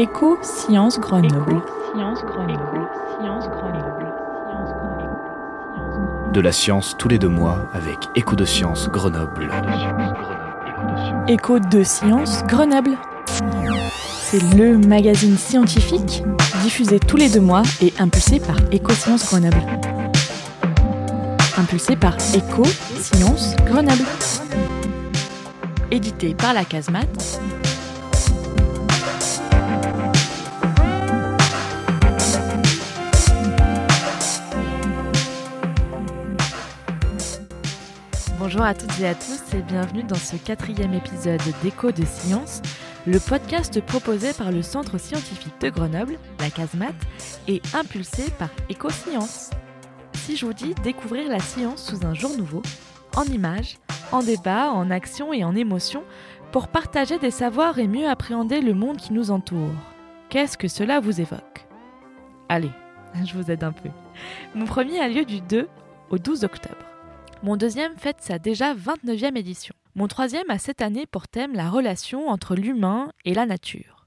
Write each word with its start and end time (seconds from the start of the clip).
Éco 0.00 0.38
Sciences 0.40 0.98
Grenoble. 0.98 1.60
De 6.32 6.40
la 6.40 6.52
science 6.52 6.96
tous 6.96 7.08
les 7.08 7.18
deux 7.18 7.28
mois 7.28 7.68
avec 7.74 7.98
Écho 8.14 8.34
de 8.34 8.46
Sciences 8.46 8.88
Grenoble. 8.88 9.50
Écho 11.28 11.58
de 11.58 11.82
Sciences 11.82 12.42
Grenoble. 12.44 12.96
C'est 14.22 14.42
le 14.54 14.78
magazine 14.78 15.36
scientifique 15.36 16.22
diffusé 16.62 16.98
tous 16.98 17.18
les 17.18 17.28
deux 17.28 17.42
mois 17.42 17.64
et 17.82 17.92
impulsé 17.98 18.40
par 18.40 18.56
Éco 18.72 18.94
Sciences 18.94 19.26
Grenoble. 19.26 19.62
Impulsé 21.58 21.96
par 21.96 22.16
Éco 22.32 22.62
Sciences 22.98 23.54
Grenoble. 23.66 24.06
Édité 25.90 26.32
par 26.32 26.54
la 26.54 26.64
Casemate. 26.64 27.38
Bonjour 38.60 38.72
à 38.72 38.74
toutes 38.74 39.00
et 39.00 39.08
à 39.08 39.14
tous 39.14 39.54
et 39.54 39.62
bienvenue 39.62 40.02
dans 40.02 40.16
ce 40.16 40.36
quatrième 40.36 40.92
épisode 40.92 41.40
d'Écho 41.62 41.92
de 41.92 42.04
Science, 42.04 42.60
le 43.06 43.18
podcast 43.18 43.80
proposé 43.80 44.34
par 44.34 44.52
le 44.52 44.60
Centre 44.60 44.98
scientifique 44.98 45.58
de 45.62 45.70
Grenoble, 45.70 46.18
la 46.38 46.50
Casemate, 46.50 46.92
et 47.48 47.62
impulsé 47.72 48.30
par 48.38 48.50
EcoScience. 48.70 49.48
Si 50.12 50.36
je 50.36 50.44
vous 50.44 50.52
dis 50.52 50.74
découvrir 50.84 51.30
la 51.30 51.38
science 51.38 51.82
sous 51.82 52.04
un 52.04 52.12
jour 52.12 52.36
nouveau, 52.36 52.60
en 53.16 53.24
images, 53.24 53.78
en 54.12 54.22
débat, 54.22 54.70
en 54.72 54.90
action 54.90 55.32
et 55.32 55.42
en 55.42 55.56
émotion, 55.56 56.04
pour 56.52 56.68
partager 56.68 57.18
des 57.18 57.30
savoirs 57.30 57.78
et 57.78 57.88
mieux 57.88 58.10
appréhender 58.10 58.60
le 58.60 58.74
monde 58.74 58.98
qui 58.98 59.14
nous 59.14 59.30
entoure, 59.30 59.72
qu'est-ce 60.28 60.58
que 60.58 60.68
cela 60.68 61.00
vous 61.00 61.22
évoque? 61.22 61.66
Allez, 62.50 62.72
je 63.24 63.32
vous 63.32 63.50
aide 63.50 63.64
un 63.64 63.72
peu. 63.72 63.88
Mon 64.54 64.66
premier 64.66 65.00
a 65.00 65.08
lieu 65.08 65.24
du 65.24 65.40
2 65.40 65.66
au 66.10 66.18
12 66.18 66.44
octobre. 66.44 66.89
Mon 67.42 67.56
deuxième 67.56 67.96
fête 67.96 68.20
sa 68.20 68.38
déjà 68.38 68.74
29e 68.74 69.34
édition. 69.34 69.74
Mon 69.94 70.08
troisième 70.08 70.50
a 70.50 70.58
cette 70.58 70.82
année 70.82 71.06
pour 71.06 71.26
thème 71.26 71.54
la 71.54 71.70
relation 71.70 72.28
entre 72.28 72.54
l'humain 72.54 73.10
et 73.24 73.32
la 73.32 73.46
nature. 73.46 74.06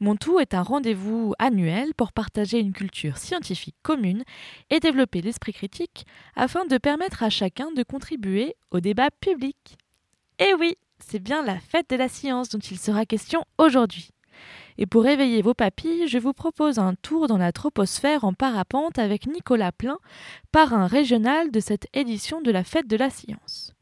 Mon 0.00 0.16
tout 0.16 0.40
est 0.40 0.54
un 0.54 0.62
rendez-vous 0.62 1.34
annuel 1.38 1.92
pour 1.94 2.12
partager 2.12 2.58
une 2.58 2.72
culture 2.72 3.18
scientifique 3.18 3.76
commune 3.82 4.24
et 4.70 4.80
développer 4.80 5.20
l'esprit 5.20 5.52
critique 5.52 6.06
afin 6.36 6.64
de 6.64 6.78
permettre 6.78 7.22
à 7.22 7.28
chacun 7.28 7.70
de 7.70 7.82
contribuer 7.82 8.56
au 8.70 8.80
débat 8.80 9.10
public. 9.10 9.76
Et 10.38 10.54
oui, 10.58 10.78
c'est 11.00 11.18
bien 11.18 11.44
la 11.44 11.60
fête 11.60 11.90
de 11.90 11.96
la 11.96 12.08
science 12.08 12.48
dont 12.48 12.60
il 12.60 12.78
sera 12.78 13.04
question 13.04 13.44
aujourd'hui. 13.58 14.08
Et 14.80 14.86
pour 14.86 15.02
réveiller 15.04 15.42
vos 15.42 15.52
papilles, 15.52 16.08
je 16.08 16.16
vous 16.16 16.32
propose 16.32 16.78
un 16.78 16.94
tour 16.94 17.26
dans 17.26 17.36
la 17.36 17.52
troposphère 17.52 18.24
en 18.24 18.32
parapente 18.32 18.98
avec 18.98 19.26
Nicolas 19.26 19.72
Plein, 19.72 19.98
parrain 20.52 20.86
régional 20.86 21.50
de 21.50 21.60
cette 21.60 21.86
édition 21.92 22.40
de 22.40 22.50
la 22.50 22.64
Fête 22.64 22.88
de 22.88 22.96
la 22.96 23.10
Science. 23.10 23.74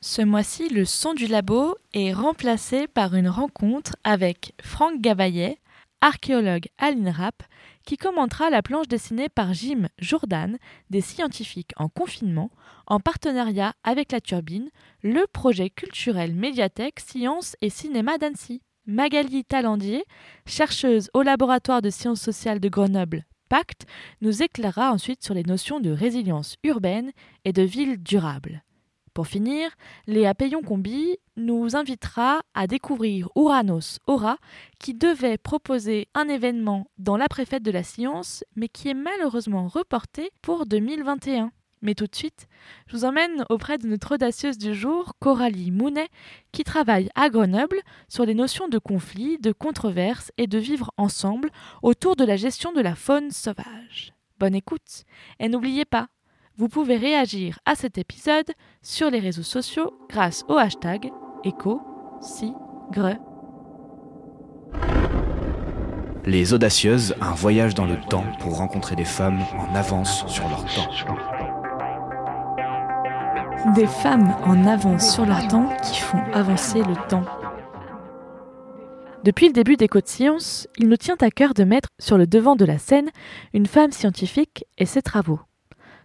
Ce 0.00 0.22
mois-ci, 0.22 0.70
le 0.70 0.86
son 0.86 1.12
du 1.12 1.26
labo 1.26 1.76
est 1.92 2.14
remplacé 2.14 2.86
par 2.86 3.14
une 3.14 3.28
rencontre 3.28 3.96
avec 4.02 4.54
Franck 4.62 5.02
Gavaillet, 5.02 5.58
archéologue 6.00 6.68
à 6.78 6.90
l'INRAP, 6.90 7.42
qui 7.84 7.98
commentera 7.98 8.48
la 8.48 8.62
planche 8.62 8.88
dessinée 8.88 9.28
par 9.28 9.52
Jim 9.52 9.88
Jourdan 9.98 10.54
des 10.88 11.02
scientifiques 11.02 11.72
en 11.76 11.90
confinement, 11.90 12.50
en 12.86 12.98
partenariat 12.98 13.74
avec 13.84 14.10
la 14.10 14.22
Turbine, 14.22 14.70
le 15.02 15.26
projet 15.26 15.68
culturel 15.68 16.34
médiathèque 16.34 17.00
Sciences 17.00 17.56
et 17.60 17.68
Cinéma 17.68 18.16
d'Annecy. 18.16 18.62
Magali 18.86 19.44
Talandier, 19.44 20.04
chercheuse 20.46 21.10
au 21.12 21.22
laboratoire 21.22 21.82
de 21.82 21.90
sciences 21.90 22.20
sociales 22.20 22.60
de 22.60 22.68
Grenoble, 22.68 23.24
Pacte, 23.48 23.84
nous 24.20 24.42
éclairera 24.42 24.92
ensuite 24.92 25.24
sur 25.24 25.34
les 25.34 25.42
notions 25.42 25.80
de 25.80 25.90
résilience 25.90 26.56
urbaine 26.62 27.10
et 27.44 27.52
de 27.52 27.62
ville 27.62 28.02
durable. 28.02 28.62
Pour 29.12 29.26
finir, 29.26 29.70
Léa 30.06 30.34
Payon-Combi 30.34 31.16
nous 31.36 31.74
invitera 31.74 32.42
à 32.54 32.66
découvrir 32.66 33.28
Uranos 33.34 33.98
Aura, 34.06 34.36
qui 34.78 34.94
devait 34.94 35.38
proposer 35.38 36.06
un 36.14 36.28
événement 36.28 36.86
dans 36.98 37.16
la 37.16 37.28
préfète 37.28 37.62
de 37.62 37.70
la 37.70 37.82
science, 37.82 38.44
mais 38.56 38.68
qui 38.68 38.88
est 38.88 38.94
malheureusement 38.94 39.68
reporté 39.68 40.30
pour 40.42 40.66
2021. 40.66 41.50
Mais 41.86 41.94
tout 41.94 42.08
de 42.08 42.16
suite, 42.16 42.48
je 42.88 42.96
vous 42.96 43.04
emmène 43.04 43.44
auprès 43.48 43.78
de 43.78 43.86
notre 43.86 44.16
audacieuse 44.16 44.58
du 44.58 44.74
jour, 44.74 45.12
Coralie 45.20 45.70
Mounet, 45.70 46.08
qui 46.50 46.64
travaille 46.64 47.08
à 47.14 47.30
Grenoble 47.30 47.78
sur 48.08 48.26
les 48.26 48.34
notions 48.34 48.66
de 48.66 48.78
conflit, 48.78 49.38
de 49.38 49.52
controverse 49.52 50.32
et 50.36 50.48
de 50.48 50.58
vivre 50.58 50.90
ensemble 50.96 51.48
autour 51.84 52.16
de 52.16 52.24
la 52.24 52.34
gestion 52.34 52.72
de 52.72 52.80
la 52.80 52.96
faune 52.96 53.30
sauvage. 53.30 54.12
Bonne 54.40 54.56
écoute 54.56 55.04
et 55.38 55.48
n'oubliez 55.48 55.84
pas, 55.84 56.08
vous 56.56 56.68
pouvez 56.68 56.96
réagir 56.96 57.60
à 57.66 57.76
cet 57.76 57.98
épisode 57.98 58.50
sur 58.82 59.08
les 59.08 59.20
réseaux 59.20 59.44
sociaux 59.44 59.96
grâce 60.08 60.44
au 60.48 60.56
hashtag 60.56 61.12
éco 61.44 61.80
si 62.20 62.52
gre. 62.90 63.14
Les 66.24 66.52
audacieuses, 66.52 67.14
un 67.20 67.34
voyage 67.34 67.76
dans 67.76 67.86
le 67.86 68.00
temps 68.00 68.26
pour 68.40 68.56
rencontrer 68.56 68.96
des 68.96 69.04
femmes 69.04 69.44
en 69.56 69.72
avance 69.76 70.26
sur 70.26 70.48
leur 70.48 70.64
temps. 70.64 71.35
Des 73.74 73.86
femmes 73.86 74.34
en 74.44 74.66
avance 74.66 75.12
sur 75.12 75.26
leur 75.26 75.48
temps 75.48 75.68
qui 75.82 75.98
font 76.00 76.22
avancer 76.32 76.78
le 76.78 76.94
temps. 77.08 77.24
Depuis 79.24 79.48
le 79.48 79.52
début 79.52 79.76
des 79.76 79.88
Côtes 79.88 80.06
Sciences, 80.06 80.68
il 80.78 80.88
nous 80.88 80.96
tient 80.96 81.16
à 81.20 81.30
cœur 81.30 81.52
de 81.52 81.64
mettre 81.64 81.88
sur 81.98 82.16
le 82.16 82.26
devant 82.26 82.54
de 82.54 82.64
la 82.64 82.78
scène 82.78 83.10
une 83.54 83.66
femme 83.66 83.90
scientifique 83.90 84.64
et 84.78 84.86
ses 84.86 85.02
travaux. 85.02 85.40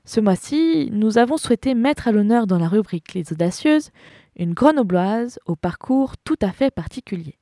Ce 0.06 0.20
mois-ci, 0.20 0.90
nous 0.92 1.18
avons 1.20 1.38
souhaité 1.38 1.76
mettre 1.76 2.08
à 2.08 2.12
l'honneur 2.12 2.48
dans 2.48 2.58
la 2.58 2.68
rubrique 2.68 3.14
Les 3.14 3.32
Audacieuses 3.32 3.92
une 4.36 4.54
grenobloise 4.54 5.40
au 5.46 5.56
parcours 5.56 6.18
tout 6.24 6.40
à 6.42 6.52
fait 6.52 6.72
particulier. 6.72 7.38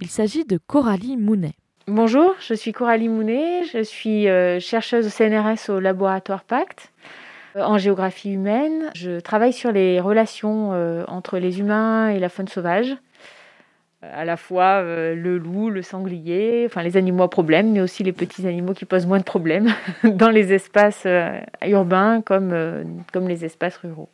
Il 0.00 0.08
s'agit 0.08 0.44
de 0.44 0.58
Coralie 0.58 1.16
Mounet. 1.16 1.54
Bonjour, 1.86 2.34
je 2.40 2.54
suis 2.54 2.72
Coralie 2.72 3.08
Mounet, 3.08 3.64
je 3.64 3.82
suis 3.82 4.26
euh, 4.28 4.58
chercheuse 4.58 5.06
au 5.06 5.10
CNRS 5.10 5.68
au 5.68 5.80
laboratoire 5.80 6.42
Pacte 6.42 6.90
en 7.56 7.78
géographie 7.78 8.32
humaine. 8.32 8.90
Je 8.94 9.20
travaille 9.20 9.52
sur 9.52 9.72
les 9.72 10.00
relations 10.00 10.70
euh, 10.72 11.04
entre 11.08 11.38
les 11.38 11.60
humains 11.60 12.08
et 12.08 12.18
la 12.18 12.28
faune 12.28 12.48
sauvage, 12.48 12.96
euh, 14.02 14.10
à 14.12 14.24
la 14.24 14.36
fois 14.36 14.82
euh, 14.82 15.14
le 15.14 15.38
loup, 15.38 15.70
le 15.70 15.82
sanglier, 15.82 16.64
enfin 16.66 16.82
les 16.82 16.96
animaux 16.96 17.22
à 17.22 17.30
problème, 17.30 17.72
mais 17.72 17.80
aussi 17.80 18.02
les 18.02 18.12
petits 18.12 18.46
animaux 18.46 18.74
qui 18.74 18.84
posent 18.84 19.06
moins 19.06 19.18
de 19.18 19.24
problèmes 19.24 19.72
dans 20.04 20.30
les 20.30 20.52
espaces 20.52 21.06
urbains 21.66 22.20
comme, 22.22 23.04
comme 23.12 23.28
les 23.28 23.44
espaces 23.44 23.76
ruraux. 23.76 24.08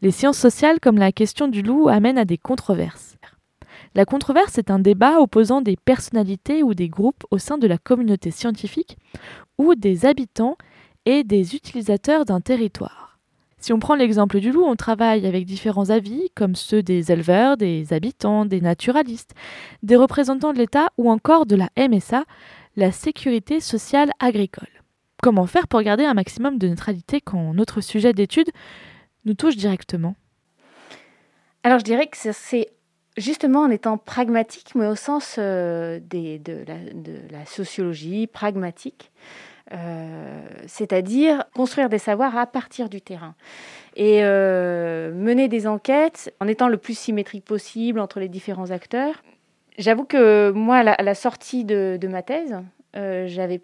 Les 0.00 0.10
sciences 0.10 0.38
sociales, 0.38 0.80
comme 0.80 0.98
la 0.98 1.12
question 1.12 1.48
du 1.48 1.62
loup, 1.62 1.88
amènent 1.88 2.18
à 2.18 2.24
des 2.24 2.38
controverses. 2.38 3.16
La 3.94 4.04
controverse 4.04 4.56
est 4.58 4.70
un 4.70 4.78
débat 4.78 5.20
opposant 5.20 5.60
des 5.60 5.76
personnalités 5.76 6.62
ou 6.62 6.74
des 6.74 6.88
groupes 6.88 7.24
au 7.30 7.38
sein 7.38 7.58
de 7.58 7.66
la 7.66 7.76
communauté 7.76 8.30
scientifique 8.30 8.96
ou 9.58 9.74
des 9.74 10.06
habitants 10.06 10.56
et 11.06 11.24
des 11.24 11.54
utilisateurs 11.54 12.24
d'un 12.24 12.40
territoire. 12.40 13.18
Si 13.58 13.72
on 13.72 13.78
prend 13.78 13.94
l'exemple 13.94 14.40
du 14.40 14.50
loup, 14.50 14.64
on 14.64 14.74
travaille 14.74 15.24
avec 15.24 15.46
différents 15.46 15.90
avis, 15.90 16.30
comme 16.34 16.56
ceux 16.56 16.82
des 16.82 17.12
éleveurs, 17.12 17.56
des 17.56 17.92
habitants, 17.92 18.44
des 18.44 18.60
naturalistes, 18.60 19.34
des 19.84 19.94
représentants 19.94 20.52
de 20.52 20.58
l'État 20.58 20.88
ou 20.98 21.08
encore 21.10 21.46
de 21.46 21.54
la 21.54 21.68
MSA, 21.76 22.24
la 22.76 22.90
sécurité 22.90 23.60
sociale 23.60 24.10
agricole. 24.18 24.68
Comment 25.22 25.46
faire 25.46 25.68
pour 25.68 25.80
garder 25.82 26.04
un 26.04 26.14
maximum 26.14 26.58
de 26.58 26.66
neutralité 26.66 27.20
quand 27.20 27.54
notre 27.54 27.80
sujet 27.80 28.12
d'étude 28.12 28.50
nous 29.24 29.34
touche 29.34 29.56
directement? 29.56 30.16
Alors 31.62 31.78
je 31.78 31.84
dirais 31.84 32.08
que 32.08 32.16
c'est 32.32 32.68
justement 33.16 33.60
en 33.60 33.70
étant 33.70 33.98
pragmatique, 33.98 34.74
mais 34.74 34.86
au 34.86 34.96
sens 34.96 35.36
euh, 35.38 36.00
de, 36.00 36.64
la, 37.30 37.46
sociologie 37.46 38.26
pragmatique. 38.26 39.12
Euh, 39.72 40.40
c'est-à-dire 40.66 41.44
construire 41.54 41.88
des 41.88 41.98
savoirs 41.98 42.36
à 42.36 42.46
partir 42.46 42.90
du 42.90 43.00
terrain 43.00 43.34
et 43.96 44.22
euh, 44.22 45.12
mener 45.14 45.48
des 45.48 45.66
enquêtes 45.66 46.34
en 46.40 46.48
étant 46.48 46.68
le 46.68 46.76
plus 46.76 46.96
symétrique 46.96 47.44
possible 47.44 47.98
entre 47.98 48.20
les 48.20 48.28
différents 48.28 48.70
acteurs. 48.70 49.22
J'avoue 49.78 50.04
que 50.04 50.50
moi, 50.50 50.78
à 50.78 51.02
la, 51.02 51.14
sortie 51.14 51.64
de, 51.64 51.98
ma 52.06 52.22
thèse, 52.22 52.58
euh, 52.96 53.26
j'avais 53.26 53.62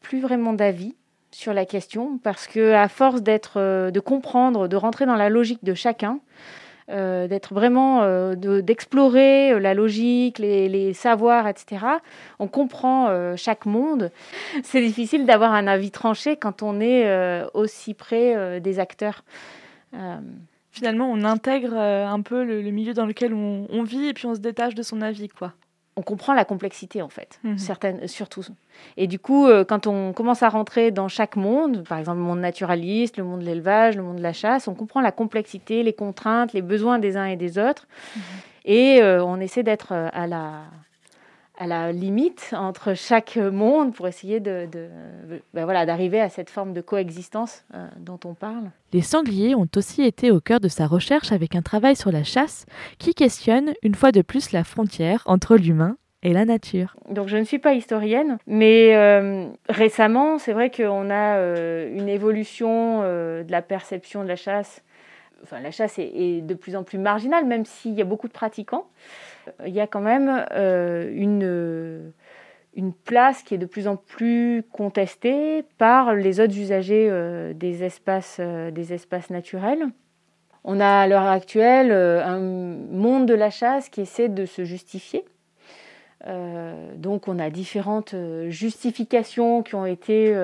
plus 0.00 0.20
vraiment 0.20 0.54
d'avis 0.54 0.96
sur 1.30 1.52
la 1.52 1.66
question 1.66 2.18
parce 2.22 2.46
que 2.46 2.72
à 2.72 2.88
force 2.88 3.20
d'être, 3.22 3.90
de 3.90 4.00
comprendre, 4.00 4.66
de 4.66 4.76
rentrer 4.76 5.04
dans 5.04 5.16
la 5.16 5.28
logique 5.28 5.62
de 5.62 5.74
chacun, 5.74 6.20
euh, 6.90 7.28
d'être 7.28 7.54
vraiment, 7.54 8.02
euh, 8.02 8.34
d'explorer 8.34 9.52
euh, 9.52 9.60
la 9.60 9.74
logique, 9.74 10.40
les, 10.40 10.92
savoirs, 10.92 11.46
etc. 11.46 11.86
On 12.40 12.48
comprend 12.48 13.36
chaque 13.36 13.64
monde. 13.64 14.10
C'est 14.62 14.80
difficile 14.80 15.24
d'avoir 15.24 15.52
un 15.54 15.66
avis 15.66 15.90
tranché 15.90 16.36
quand 16.36 16.62
on 16.62 16.80
est 16.80 17.44
aussi 17.54 17.94
près 17.94 18.60
des 18.60 18.78
acteurs. 18.78 19.24
Finalement, 20.72 21.10
on 21.10 21.24
intègre 21.24 21.76
un 21.76 22.20
peu 22.22 22.44
le, 22.44 22.70
milieu 22.70 22.92
dans 22.92 23.06
lequel 23.06 23.34
on, 23.34 23.82
vit 23.82 24.08
et 24.08 24.14
puis 24.14 24.26
on 24.26 24.34
se 24.34 24.40
détache 24.40 24.74
de 24.74 24.82
son 24.82 25.00
avis, 25.00 25.28
quoi. 25.28 25.52
On 26.00 26.02
comprend 26.02 26.34
la 26.34 26.44
complexité 26.44 27.02
en 27.02 27.08
fait, 27.08 27.38
mhm. 27.44 27.58
certaines, 27.58 28.08
surtout. 28.08 28.44
Et 28.96 29.06
du 29.06 29.18
coup, 29.18 29.46
quand 29.68 29.86
on 29.86 30.12
commence 30.12 30.42
à 30.42 30.48
rentrer 30.48 30.90
dans 30.90 31.08
chaque 31.08 31.36
monde, 31.36 31.84
par 31.86 31.98
exemple 31.98 32.18
le 32.18 32.24
monde 32.24 32.40
naturaliste, 32.40 33.18
le 33.18 33.24
monde 33.24 33.40
de 33.40 33.44
l'élevage, 33.44 33.96
le 33.96 34.02
monde 34.02 34.16
de 34.16 34.22
la 34.22 34.32
chasse, 34.32 34.68
on 34.68 34.74
comprend 34.74 35.00
la 35.00 35.12
complexité, 35.12 35.82
les 35.82 35.92
contraintes, 35.92 36.54
les 36.54 36.62
besoins 36.62 36.98
des 36.98 37.16
uns 37.16 37.26
et 37.26 37.36
des 37.36 37.58
autres. 37.58 37.86
Mhm. 38.16 38.22
Et 38.64 39.00
on 39.02 39.40
essaie 39.40 39.62
d'être 39.62 39.92
à 39.92 40.26
la, 40.26 40.62
à 41.60 41.66
la 41.66 41.92
limite 41.92 42.54
entre 42.56 42.94
chaque 42.94 43.36
monde 43.36 43.94
pour 43.94 44.08
essayer 44.08 44.40
de, 44.40 44.66
ben 45.52 45.64
voilà, 45.64 45.84
d'arriver 45.84 46.18
à 46.18 46.30
cette 46.30 46.48
forme 46.48 46.72
de 46.72 46.80
coexistence 46.80 47.66
euh, 47.74 47.86
dont 47.98 48.18
on 48.24 48.32
parle. 48.32 48.70
Les 48.94 49.02
sangliers 49.02 49.54
ont 49.54 49.68
aussi 49.76 50.02
été 50.02 50.30
au 50.30 50.40
cœur 50.40 50.58
de 50.58 50.68
sa 50.68 50.86
recherche 50.86 51.32
avec 51.32 51.54
un 51.54 51.60
travail 51.60 51.96
sur 51.96 52.10
la 52.10 52.24
chasse 52.24 52.64
qui 52.98 53.12
questionne 53.12 53.74
une 53.82 53.94
fois 53.94 54.10
de 54.10 54.22
plus 54.22 54.52
la 54.52 54.64
frontière 54.64 55.22
entre 55.26 55.56
l'humain 55.56 55.98
et 56.22 56.32
la 56.32 56.46
nature. 56.46 56.96
Donc 57.10 57.28
je 57.28 57.36
ne 57.36 57.44
suis 57.44 57.58
pas 57.58 57.74
historienne, 57.74 58.38
mais 58.46 58.96
euh, 58.96 59.46
récemment, 59.68 60.38
c'est 60.38 60.54
vrai 60.54 60.70
qu'on 60.70 61.10
a 61.10 61.36
euh, 61.36 61.94
une 61.94 62.08
évolution 62.08 63.02
de 63.02 63.50
la 63.50 63.60
perception 63.60 64.22
de 64.22 64.28
la 64.28 64.36
chasse. 64.36 64.82
Enfin, 65.42 65.60
la 65.60 65.70
chasse 65.70 65.98
est 65.98 66.40
de 66.40 66.54
plus 66.54 66.74
en 66.74 66.84
plus 66.84 66.98
marginale, 66.98 67.44
même 67.44 67.66
s'il 67.66 67.92
y 67.94 68.02
a 68.02 68.04
beaucoup 68.04 68.28
de 68.28 68.32
pratiquants 68.32 68.86
il 69.66 69.72
y 69.72 69.80
a 69.80 69.86
quand 69.86 70.00
même 70.00 70.44
euh, 70.52 71.10
une, 71.14 72.12
une 72.74 72.92
place 72.92 73.42
qui 73.42 73.54
est 73.54 73.58
de 73.58 73.66
plus 73.66 73.88
en 73.88 73.96
plus 73.96 74.64
contestée 74.72 75.64
par 75.78 76.14
les 76.14 76.40
autres 76.40 76.56
usagers 76.56 77.08
euh, 77.10 77.52
des, 77.52 77.84
espaces, 77.84 78.38
euh, 78.40 78.70
des 78.70 78.92
espaces 78.92 79.30
naturels. 79.30 79.86
On 80.64 80.78
a 80.78 81.00
à 81.00 81.06
l'heure 81.06 81.26
actuelle 81.26 81.90
un 81.90 82.38
monde 82.38 83.26
de 83.26 83.32
la 83.32 83.48
chasse 83.48 83.88
qui 83.88 84.02
essaie 84.02 84.28
de 84.28 84.44
se 84.44 84.64
justifier. 84.64 85.24
donc 86.96 87.28
on 87.28 87.38
a 87.38 87.48
différentes 87.48 88.14
justifications 88.48 89.62
qui 89.62 89.74
ont 89.74 89.86
été 89.86 90.36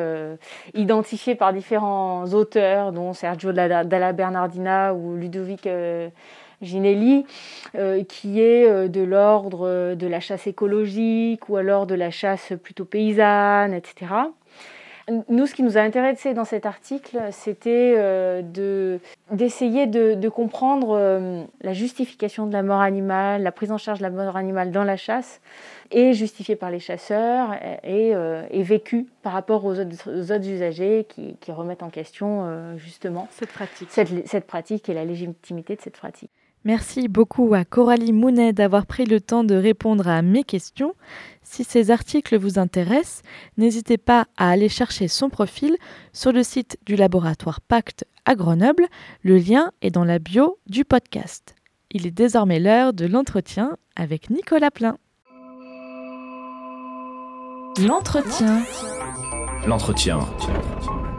identifiées 0.73 1.35
par 1.35 1.53
différents 1.53 2.25
auteurs, 2.33 2.93
dont 2.93 3.13
Sergio 3.13 3.53
Dalla 3.53 4.15
Bernardina 4.15 4.95
ou 4.95 5.17
Ludovic 5.17 5.69
Ginelli, 6.63 7.27
euh, 7.75 8.03
qui 8.05 8.41
est 8.41 8.67
euh, 8.67 8.89
de 8.89 9.03
l'ordre 9.03 9.67
euh, 9.67 9.95
de 9.95 10.07
la 10.07 10.21
chasse 10.21 10.47
écologique 10.47 11.49
ou 11.49 11.57
alors 11.57 11.87
de 11.87 11.95
la 11.95 12.11
chasse 12.11 12.53
plutôt 12.63 12.85
paysanne, 12.85 13.75
etc. 13.75 14.13
Nous, 15.29 15.47
ce 15.47 15.55
qui 15.55 15.63
nous 15.63 15.79
a 15.79 15.83
intéressé 15.83 16.35
dans 16.35 16.45
cet 16.45 16.67
article, 16.67 17.21
c'était 17.31 17.95
d'essayer 19.31 19.87
de, 19.87 20.29
comprendre 20.29 21.47
la 21.61 21.73
justification 21.73 22.49
de 22.49 22.53
la 22.53 22.65
mort 22.65 22.81
animale, 22.81 23.45
la 23.45 23.53
prise 23.53 23.71
en 23.71 23.79
charge 23.79 24.01
de 24.01 24.03
la 24.03 24.11
mort 24.11 24.37
animale 24.37 24.73
dans 24.73 24.83
la 24.83 24.97
chasse, 24.97 25.41
et 25.93 26.13
justifiée 26.13 26.57
par 26.57 26.73
les 26.73 26.81
chasseurs 26.81 27.55
et, 27.85 28.15
vécue 28.65 29.07
par 29.23 29.33
rapport 29.33 29.65
aux 29.65 29.79
autres, 29.79 30.49
usagers 30.49 31.07
qui, 31.09 31.53
remettent 31.53 31.85
en 31.85 31.91
question 31.91 32.77
justement 32.77 33.29
cette 33.31 33.53
pratique. 33.53 33.89
cette 33.91 34.47
pratique 34.49 34.89
et 34.89 34.95
la 34.95 35.05
légitimité 35.05 35.77
de 35.77 35.83
cette 35.83 35.99
pratique. 35.99 36.33
Merci 36.67 37.07
beaucoup 37.07 37.55
à 37.55 37.65
Coralie 37.65 38.13
Mounet 38.13 38.53
d'avoir 38.53 38.87
pris 38.87 39.05
le 39.05 39.21
temps 39.21 39.45
de 39.45 39.55
répondre 39.55 40.09
à 40.09 40.21
mes 40.21 40.43
questions. 40.43 40.95
Si 41.45 41.63
ces 41.63 41.93
articles 41.93 42.37
vous 42.37 42.59
intéressent, 42.59 43.23
n'hésitez 43.57 43.99
pas 43.99 44.27
à 44.37 44.51
aller 44.51 44.69
chercher 44.69 45.07
son 45.07 45.31
profil 45.31 45.77
sur 46.13 46.33
le 46.33 46.43
site 46.43 46.77
du 46.85 46.97
laboratoire 46.97 47.61
Pacte 47.61 48.05
à 48.25 48.35
Grenoble. 48.35 48.89
Le 49.23 49.39
lien 49.39 49.71
est 49.81 49.93
dans 49.93 50.03
la 50.03 50.19
bio 50.19 50.59
du 50.67 50.85
podcast. 50.85 51.55
Il 51.93 52.05
est 52.05 52.11
désormais 52.11 52.59
l'heure 52.59 52.93
de 52.93 53.07
l'entretien 53.07 53.77
avec 53.95 54.29
Nicolas 54.29 54.73
Plein. 54.73 54.99
L'entretien. 57.79 58.65
L'entretien. 59.69 60.19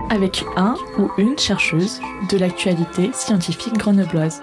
Avec 0.09 0.43
un 0.57 0.75
ou 0.99 1.09
une 1.17 1.37
chercheuse 1.37 2.01
de 2.29 2.37
l'actualité 2.37 3.11
scientifique 3.13 3.77
grenobloise. 3.77 4.41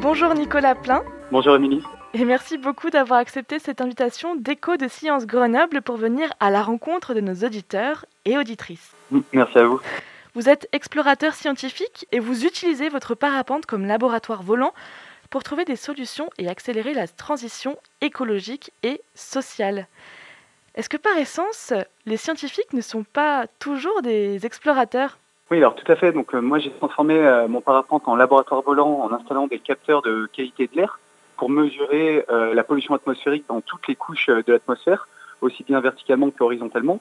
Bonjour 0.00 0.34
Nicolas 0.34 0.74
Plein. 0.74 1.02
Bonjour 1.30 1.56
Émilie. 1.56 1.82
Et 2.12 2.24
merci 2.24 2.58
beaucoup 2.58 2.90
d'avoir 2.90 3.18
accepté 3.18 3.58
cette 3.58 3.80
invitation 3.80 4.36
d'Écho 4.36 4.76
de 4.76 4.88
Sciences 4.88 5.26
Grenoble 5.26 5.80
pour 5.80 5.96
venir 5.96 6.32
à 6.38 6.50
la 6.50 6.62
rencontre 6.62 7.14
de 7.14 7.20
nos 7.20 7.34
auditeurs 7.44 8.04
et 8.24 8.36
auditrices. 8.36 8.92
Merci 9.32 9.58
à 9.58 9.64
vous. 9.64 9.80
Vous 10.34 10.48
êtes 10.48 10.68
explorateur 10.72 11.34
scientifique 11.34 12.06
et 12.12 12.20
vous 12.20 12.44
utilisez 12.44 12.88
votre 12.90 13.14
parapente 13.14 13.64
comme 13.64 13.86
laboratoire 13.86 14.42
volant 14.42 14.74
pour 15.30 15.42
trouver 15.42 15.64
des 15.64 15.76
solutions 15.76 16.28
et 16.38 16.48
accélérer 16.48 16.92
la 16.92 17.08
transition 17.08 17.78
écologique 18.00 18.72
et 18.82 19.00
sociale. 19.14 19.86
Est-ce 20.74 20.90
que 20.90 20.98
par 20.98 21.16
essence, 21.16 21.72
les 22.04 22.18
scientifiques 22.18 22.74
ne 22.74 22.82
sont 22.82 23.02
pas 23.02 23.46
toujours 23.58 24.02
des 24.02 24.44
explorateurs? 24.44 25.18
Oui, 25.50 25.58
alors 25.58 25.76
tout 25.76 25.90
à 25.90 25.94
fait. 25.94 26.12
Donc 26.12 26.34
euh, 26.34 26.40
moi 26.40 26.58
j'ai 26.58 26.72
transformé 26.72 27.14
euh, 27.14 27.46
mon 27.46 27.60
parapente 27.60 28.02
en 28.06 28.16
laboratoire 28.16 28.62
volant 28.62 29.00
en 29.02 29.12
installant 29.12 29.46
des 29.46 29.60
capteurs 29.60 30.02
de 30.02 30.28
qualité 30.32 30.66
de 30.66 30.76
l'air 30.76 30.98
pour 31.36 31.50
mesurer 31.50 32.24
euh, 32.30 32.52
la 32.52 32.64
pollution 32.64 32.94
atmosphérique 32.94 33.44
dans 33.48 33.60
toutes 33.60 33.86
les 33.86 33.94
couches 33.94 34.28
de 34.28 34.52
l'atmosphère, 34.52 35.06
aussi 35.40 35.62
bien 35.62 35.80
verticalement 35.80 36.30
qu'horizontalement. 36.30 37.00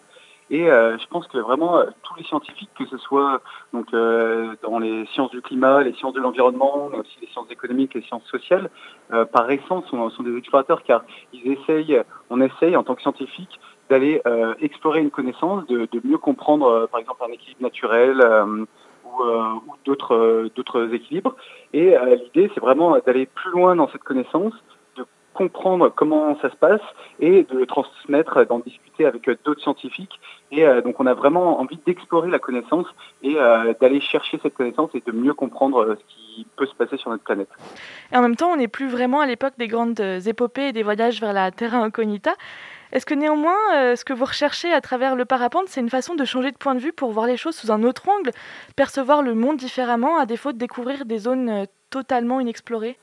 Et 0.51 0.65
je 0.65 1.07
pense 1.07 1.25
que 1.25 1.39
vraiment 1.39 1.81
tous 2.03 2.13
les 2.17 2.23
scientifiques, 2.23 2.69
que 2.77 2.85
ce 2.85 2.99
soit 2.99 3.41
donc 3.73 3.91
dans 3.91 4.77
les 4.77 5.07
sciences 5.07 5.31
du 5.31 5.41
climat, 5.41 5.81
les 5.81 5.93
sciences 5.93 6.13
de 6.13 6.19
l'environnement, 6.19 6.89
mais 6.91 6.99
aussi 6.99 7.17
les 7.19 7.27
sciences 7.29 7.49
économiques, 7.49 7.95
les 7.95 8.03
sciences 8.03 8.25
sociales, 8.25 8.69
par 9.31 9.49
essence 9.49 9.87
sont, 9.87 10.07
sont, 10.11 10.21
des 10.21 10.37
explorateurs 10.37 10.83
car 10.83 11.03
ils 11.33 11.51
essayent, 11.51 11.99
on 12.29 12.39
essaye 12.41 12.75
en 12.75 12.83
tant 12.83 12.93
que 12.93 13.01
scientifique 13.01 13.59
d'aller 13.89 14.21
euh, 14.25 14.53
explorer 14.61 14.99
une 14.99 15.11
connaissance, 15.11 15.65
de, 15.67 15.87
mieux 16.03 16.17
comprendre, 16.17 16.67
euh, 16.67 16.87
par 16.87 16.99
exemple, 16.99 17.23
un 17.27 17.31
équilibre 17.31 17.61
naturel 17.61 18.21
euh, 18.21 18.65
ou, 19.05 19.73
d'autres 19.85 20.93
équilibres. 20.93 21.35
Et 21.73 21.95
l'idée, 22.23 22.51
c'est 22.53 22.59
vraiment 22.59 22.97
d'aller 23.05 23.27
plus 23.27 23.51
loin 23.51 23.75
dans 23.75 23.87
cette 23.89 24.03
connaissance, 24.03 24.53
de 24.97 25.05
comprendre 25.33 25.89
comment 25.89 26.37
ça 26.41 26.49
se 26.49 26.55
passe 26.55 26.81
et 27.19 27.43
de 27.43 27.57
le 27.57 27.65
transmettre, 27.65 28.45
d'en 28.45 28.59
discuter 28.59 29.05
avec 29.05 29.29
d'autres 29.45 29.61
scientifiques. 29.61 30.19
Et 30.51 30.65
donc, 30.81 30.99
on 30.99 31.05
a 31.05 31.13
vraiment 31.13 31.61
envie 31.61 31.79
d'explorer 31.85 32.29
la 32.29 32.39
connaissance 32.39 32.87
et 33.23 33.35
d'aller 33.79 34.01
chercher 34.01 34.39
cette 34.43 34.55
connaissance 34.55 34.89
et 34.95 35.03
de 35.05 35.11
mieux 35.13 35.33
comprendre 35.33 35.95
ce 35.97 36.15
qui 36.15 36.47
peut 36.57 36.65
se 36.65 36.75
passer 36.75 36.97
sur 36.97 37.09
notre 37.09 37.23
planète. 37.23 37.49
Et 38.11 38.17
en 38.17 38.21
même 38.21 38.35
temps, 38.35 38.51
on 38.51 38.57
n'est 38.57 38.67
plus 38.67 38.89
vraiment 38.89 39.21
à 39.21 39.25
l'époque 39.25 39.53
des 39.57 39.67
grandes 39.67 39.99
épopées 39.99 40.69
et 40.69 40.73
des 40.73 40.83
voyages 40.83 41.21
vers 41.21 41.33
la 41.33 41.51
Terra 41.51 41.77
Incognita. 41.77 42.33
Est-ce 42.95 43.05
que 43.05 43.13
néanmoins, 43.13 43.57
euh, 43.75 43.97
ce 43.97 44.05
que 44.05 44.13
vous 44.13 44.23
recherchez 44.23 44.71
à 44.71 44.79
travers 44.79 45.17
le 45.17 45.25
parapente, 45.25 45.67
c'est 45.67 45.81
une 45.81 45.89
façon 45.89 46.15
de 46.15 46.23
changer 46.23 46.51
de 46.51 46.57
point 46.57 46.75
de 46.75 46.79
vue 46.79 46.93
pour 46.93 47.11
voir 47.11 47.27
les 47.27 47.35
choses 47.35 47.53
sous 47.53 47.69
un 47.69 47.83
autre 47.83 48.07
angle, 48.07 48.31
percevoir 48.77 49.21
le 49.21 49.35
monde 49.35 49.57
différemment, 49.57 50.17
à 50.17 50.25
défaut 50.25 50.53
de 50.53 50.57
découvrir 50.57 51.03
des 51.03 51.17
zones 51.17 51.49
euh, 51.49 51.65
totalement 51.89 52.39
inexplorées? 52.39 52.97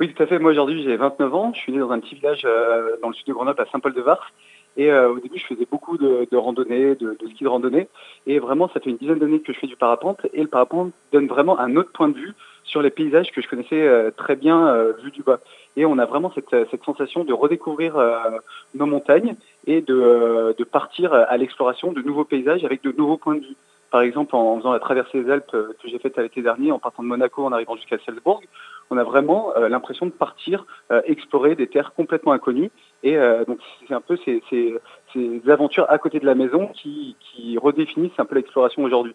Oui, 0.00 0.12
tout 0.12 0.20
à 0.24 0.26
fait. 0.26 0.40
Moi, 0.40 0.50
aujourd'hui, 0.50 0.82
j'ai 0.82 0.96
29 0.96 1.34
ans. 1.36 1.52
Je 1.54 1.60
suis 1.60 1.70
né 1.70 1.78
dans 1.78 1.92
un 1.92 2.00
petit 2.00 2.16
village 2.16 2.42
euh, 2.44 2.96
dans 3.00 3.10
le 3.10 3.14
sud 3.14 3.28
de 3.28 3.32
Grenoble, 3.32 3.62
à 3.62 3.66
Saint-Paul-de-Vars. 3.70 4.32
Et 4.76 4.90
au 4.90 5.20
début, 5.20 5.38
je 5.38 5.44
faisais 5.44 5.66
beaucoup 5.70 5.98
de, 5.98 6.34
randonnées, 6.34 6.94
de, 6.94 7.14
de, 7.20 7.28
ski 7.28 7.44
de 7.44 7.48
randonnée. 7.48 7.88
Et 8.26 8.38
vraiment, 8.38 8.70
ça 8.72 8.80
fait 8.80 8.88
une 8.88 8.96
dizaine 8.96 9.18
d'années 9.18 9.40
que 9.40 9.52
je 9.52 9.58
fais 9.58 9.66
du 9.66 9.76
parapente. 9.76 10.26
Et 10.32 10.40
le 10.40 10.48
parapente 10.48 10.92
donne 11.12 11.26
vraiment 11.26 11.58
un 11.60 11.76
autre 11.76 11.92
point 11.92 12.08
de 12.08 12.16
vue 12.16 12.32
sur 12.64 12.80
les 12.80 12.88
paysages 12.88 13.30
que 13.32 13.42
je 13.42 13.48
connaissais 13.48 14.10
très 14.16 14.34
bien 14.34 14.74
vu 15.04 15.10
du 15.10 15.22
bas 15.22 15.40
et 15.76 15.86
on 15.86 15.98
a 15.98 16.06
vraiment 16.06 16.32
cette, 16.34 16.54
sensation 16.84 17.24
de 17.24 17.32
redécouvrir 17.32 17.96
euh, 17.96 18.18
nos 18.74 18.86
montagnes 18.86 19.36
et 19.66 19.80
de, 19.80 19.94
euh, 19.94 20.52
de 20.56 20.64
partir 20.64 21.12
à 21.12 21.36
l'exploration 21.36 21.92
de 21.92 22.02
nouveaux 22.02 22.24
paysages 22.24 22.64
avec 22.64 22.82
de 22.82 22.92
nouveaux 22.92 23.16
points 23.16 23.36
de 23.36 23.40
vue. 23.40 23.56
Par 23.90 24.02
exemple, 24.02 24.34
en, 24.34 24.56
faisant 24.56 24.72
la 24.72 24.80
traversée 24.80 25.22
des 25.22 25.30
Alpes 25.30 25.54
euh, 25.54 25.74
que 25.82 25.88
j'ai 25.88 25.98
faite 25.98 26.16
l'été 26.18 26.42
dernier, 26.42 26.72
en 26.72 26.78
partant 26.78 27.02
de 27.02 27.08
Monaco, 27.08 27.44
en 27.44 27.52
arrivant 27.52 27.76
jusqu'à 27.76 27.98
Salzbourg, 28.04 28.42
on 28.90 28.98
a 28.98 29.04
vraiment 29.04 29.54
l'impression 29.56 30.04
de 30.04 30.10
partir 30.10 30.66
explorer 31.06 31.54
des 31.54 31.66
terres 31.66 31.94
complètement 31.94 32.32
inconnues. 32.32 32.70
Et 33.02 33.16
donc 33.46 33.58
c'est 33.88 33.94
un 33.94 34.02
peu 34.02 34.18
ces, 34.26 34.42
aventures 35.48 35.86
à 35.88 35.96
côté 35.96 36.20
de 36.20 36.26
la 36.26 36.34
maison 36.34 36.66
qui 36.66 37.56
redéfinissent 37.56 38.18
un 38.18 38.26
peu 38.26 38.34
l'exploration 38.34 38.84
aujourd'hui. 38.84 39.14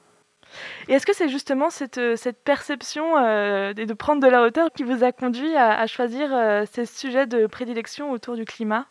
Et 0.87 0.93
est-ce 0.93 1.05
que 1.05 1.13
c'est 1.13 1.29
justement 1.29 1.69
cette, 1.69 1.97
euh, 1.97 2.15
cette 2.15 2.41
perception 2.43 3.17
euh, 3.17 3.73
de 3.73 3.93
prendre 3.93 4.21
de 4.21 4.27
la 4.27 4.43
hauteur 4.43 4.69
qui 4.75 4.83
vous 4.83 5.03
a 5.03 5.11
conduit 5.11 5.55
à, 5.55 5.85
choisir 5.87 6.29
euh, 6.33 6.63
ces 6.65 6.85
sujets 6.85 7.27
de 7.27 7.47
prédilection 7.47 8.11
autour 8.11 8.35
du 8.35 8.45
climat? 8.45 8.85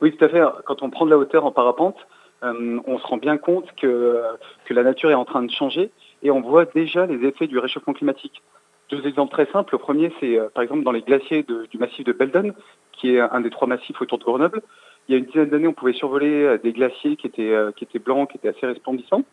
Oui, 0.00 0.16
tout 0.16 0.24
à 0.24 0.28
fait. 0.28 0.42
Quand 0.64 0.82
on 0.82 0.90
prend 0.90 1.04
de 1.04 1.10
la 1.10 1.18
hauteur 1.18 1.44
en 1.44 1.52
parapente, 1.52 1.96
on 2.40 2.98
se 2.98 3.06
rend 3.06 3.16
bien 3.16 3.36
compte 3.36 3.66
que, 3.74 4.22
que 4.64 4.72
la 4.72 4.84
nature 4.84 5.10
est 5.10 5.14
en 5.14 5.24
train 5.24 5.42
de 5.42 5.50
changer 5.50 5.90
et 6.22 6.30
on 6.30 6.40
voit 6.40 6.66
déjà 6.66 7.04
les 7.04 7.26
effets 7.26 7.48
du 7.48 7.58
réchauffement 7.58 7.94
climatique. 7.94 8.40
Deux 8.90 9.04
exemples 9.08 9.32
très 9.32 9.46
simples. 9.46 9.74
Le 9.74 9.78
premier, 9.78 10.12
c'est 10.20 10.38
par 10.54 10.62
exemple 10.62 10.84
dans 10.84 10.92
les 10.92 11.02
glaciers 11.02 11.42
du 11.42 11.78
massif 11.78 12.04
de 12.04 12.12
Beldon, 12.12 12.54
qui 12.92 13.16
est 13.16 13.20
un 13.20 13.40
des 13.40 13.50
trois 13.50 13.66
massifs 13.66 14.00
autour 14.00 14.18
de 14.18 14.24
Grenoble. 14.24 14.62
Il 15.08 15.12
y 15.12 15.14
a 15.16 15.18
une 15.18 15.24
dizaine 15.24 15.50
d'années, 15.50 15.66
on 15.66 15.72
pouvait 15.72 15.94
survoler 15.94 16.58
des 16.62 16.72
glaciers 16.72 17.16
qui 17.16 17.26
étaient, 17.26 17.56
qui 17.74 17.82
étaient 17.82 17.98
blancs, 17.98 18.30
qui 18.30 18.36
étaient 18.36 18.56
assez 18.56 18.66
resplendissants. 18.66 19.24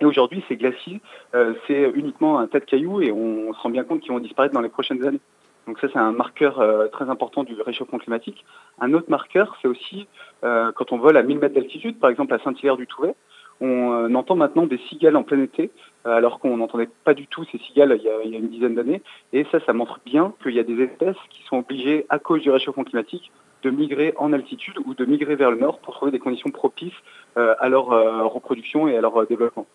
Et 0.00 0.04
aujourd'hui, 0.04 0.44
ces 0.48 0.56
glaciers, 0.56 1.00
euh, 1.34 1.54
c'est 1.66 1.90
uniquement 1.94 2.38
un 2.38 2.46
tas 2.46 2.60
de 2.60 2.64
cailloux 2.64 3.00
et 3.00 3.10
on 3.10 3.52
se 3.52 3.60
rend 3.60 3.70
bien 3.70 3.84
compte 3.84 4.00
qu'ils 4.00 4.12
vont 4.12 4.20
disparaître 4.20 4.54
dans 4.54 4.60
les 4.60 4.68
prochaines 4.68 5.04
années. 5.04 5.20
Donc 5.66 5.78
ça, 5.80 5.88
c'est 5.92 5.98
un 5.98 6.12
marqueur 6.12 6.64
très 6.92 7.10
important 7.10 7.44
du 7.44 7.60
réchauffement 7.60 7.98
climatique. 7.98 8.42
Un 8.80 8.94
autre 8.94 9.10
marqueur, 9.10 9.54
c'est 9.60 9.68
aussi 9.68 10.08
quand 10.40 10.92
on 10.92 10.96
vole 10.96 11.18
à 11.18 11.22
1000 11.22 11.38
mètres 11.38 11.54
d'altitude, 11.54 11.98
par 11.98 12.08
exemple 12.08 12.32
à 12.32 12.38
Saint-Hilaire-du-Touvet, 12.38 13.14
on 13.60 14.14
entend 14.14 14.34
maintenant 14.34 14.64
des 14.64 14.78
cigales 14.88 15.14
en 15.14 15.24
plein 15.24 15.42
été, 15.42 15.70
alors 16.06 16.38
qu'on 16.38 16.56
n'entendait 16.56 16.88
pas 17.04 17.12
du 17.12 17.26
tout 17.26 17.44
ces 17.52 17.58
cigales 17.58 17.98
il 17.98 18.02
y 18.02 18.08
a, 18.08 18.38
une 18.38 18.48
dizaine 18.48 18.76
d'années. 18.76 19.02
Et 19.34 19.44
ça, 19.52 19.60
ça 19.66 19.74
montre 19.74 20.00
bien 20.06 20.32
qu'il 20.42 20.54
y 20.54 20.58
a 20.58 20.62
des 20.62 20.80
espèces 20.84 21.16
qui 21.28 21.42
sont 21.42 21.58
obligées, 21.58 22.06
à 22.08 22.18
cause 22.18 22.40
du 22.40 22.50
réchauffement 22.50 22.84
climatique, 22.84 23.30
de 23.62 23.70
migrer 23.70 24.14
en 24.16 24.32
altitude 24.32 24.78
ou 24.84 24.94
de 24.94 25.04
migrer 25.04 25.36
vers 25.36 25.50
le 25.50 25.58
nord 25.58 25.78
pour 25.80 25.94
trouver 25.94 26.12
des 26.12 26.18
conditions 26.18 26.50
propices 26.50 26.92
euh, 27.36 27.54
à 27.58 27.68
leur 27.68 27.92
euh, 27.92 28.24
reproduction 28.24 28.88
et 28.88 28.96
à 28.96 29.00
leur 29.00 29.16
euh, 29.16 29.26
développement. 29.26 29.66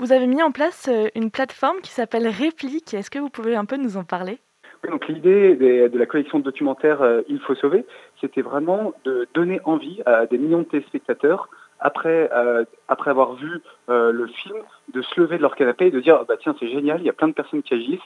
Vous 0.00 0.12
avez 0.12 0.26
mis 0.26 0.42
en 0.42 0.50
place 0.50 0.88
une 1.14 1.30
plateforme 1.30 1.82
qui 1.82 1.90
s'appelle 1.90 2.26
Réplique. 2.26 2.94
Est-ce 2.94 3.10
que 3.10 3.18
vous 3.18 3.28
pouvez 3.28 3.54
un 3.54 3.66
peu 3.66 3.76
nous 3.76 3.98
en 3.98 4.04
parler? 4.04 4.38
Donc 4.88 5.06
l'idée 5.08 5.54
de 5.56 5.98
la 5.98 6.06
collection 6.06 6.38
de 6.38 6.44
documentaires 6.44 7.02
Il 7.28 7.38
faut 7.40 7.54
sauver, 7.54 7.84
c'était 8.18 8.40
vraiment 8.40 8.94
de 9.04 9.28
donner 9.34 9.60
envie 9.64 10.00
à 10.06 10.24
des 10.24 10.38
millions 10.38 10.60
de 10.60 10.64
téléspectateurs 10.64 11.50
après, 11.80 12.30
après 12.88 13.10
avoir 13.10 13.34
vu 13.34 13.60
le 13.88 14.26
film, 14.28 14.56
de 14.94 15.02
se 15.02 15.20
lever 15.20 15.36
de 15.36 15.42
leur 15.42 15.54
canapé 15.54 15.88
et 15.88 15.90
de 15.90 16.00
dire 16.00 16.24
bah 16.26 16.36
tiens 16.40 16.56
c'est 16.58 16.70
génial, 16.70 17.00
il 17.02 17.04
y 17.04 17.10
a 17.10 17.12
plein 17.12 17.28
de 17.28 17.34
personnes 17.34 17.62
qui 17.62 17.74
agissent, 17.74 18.00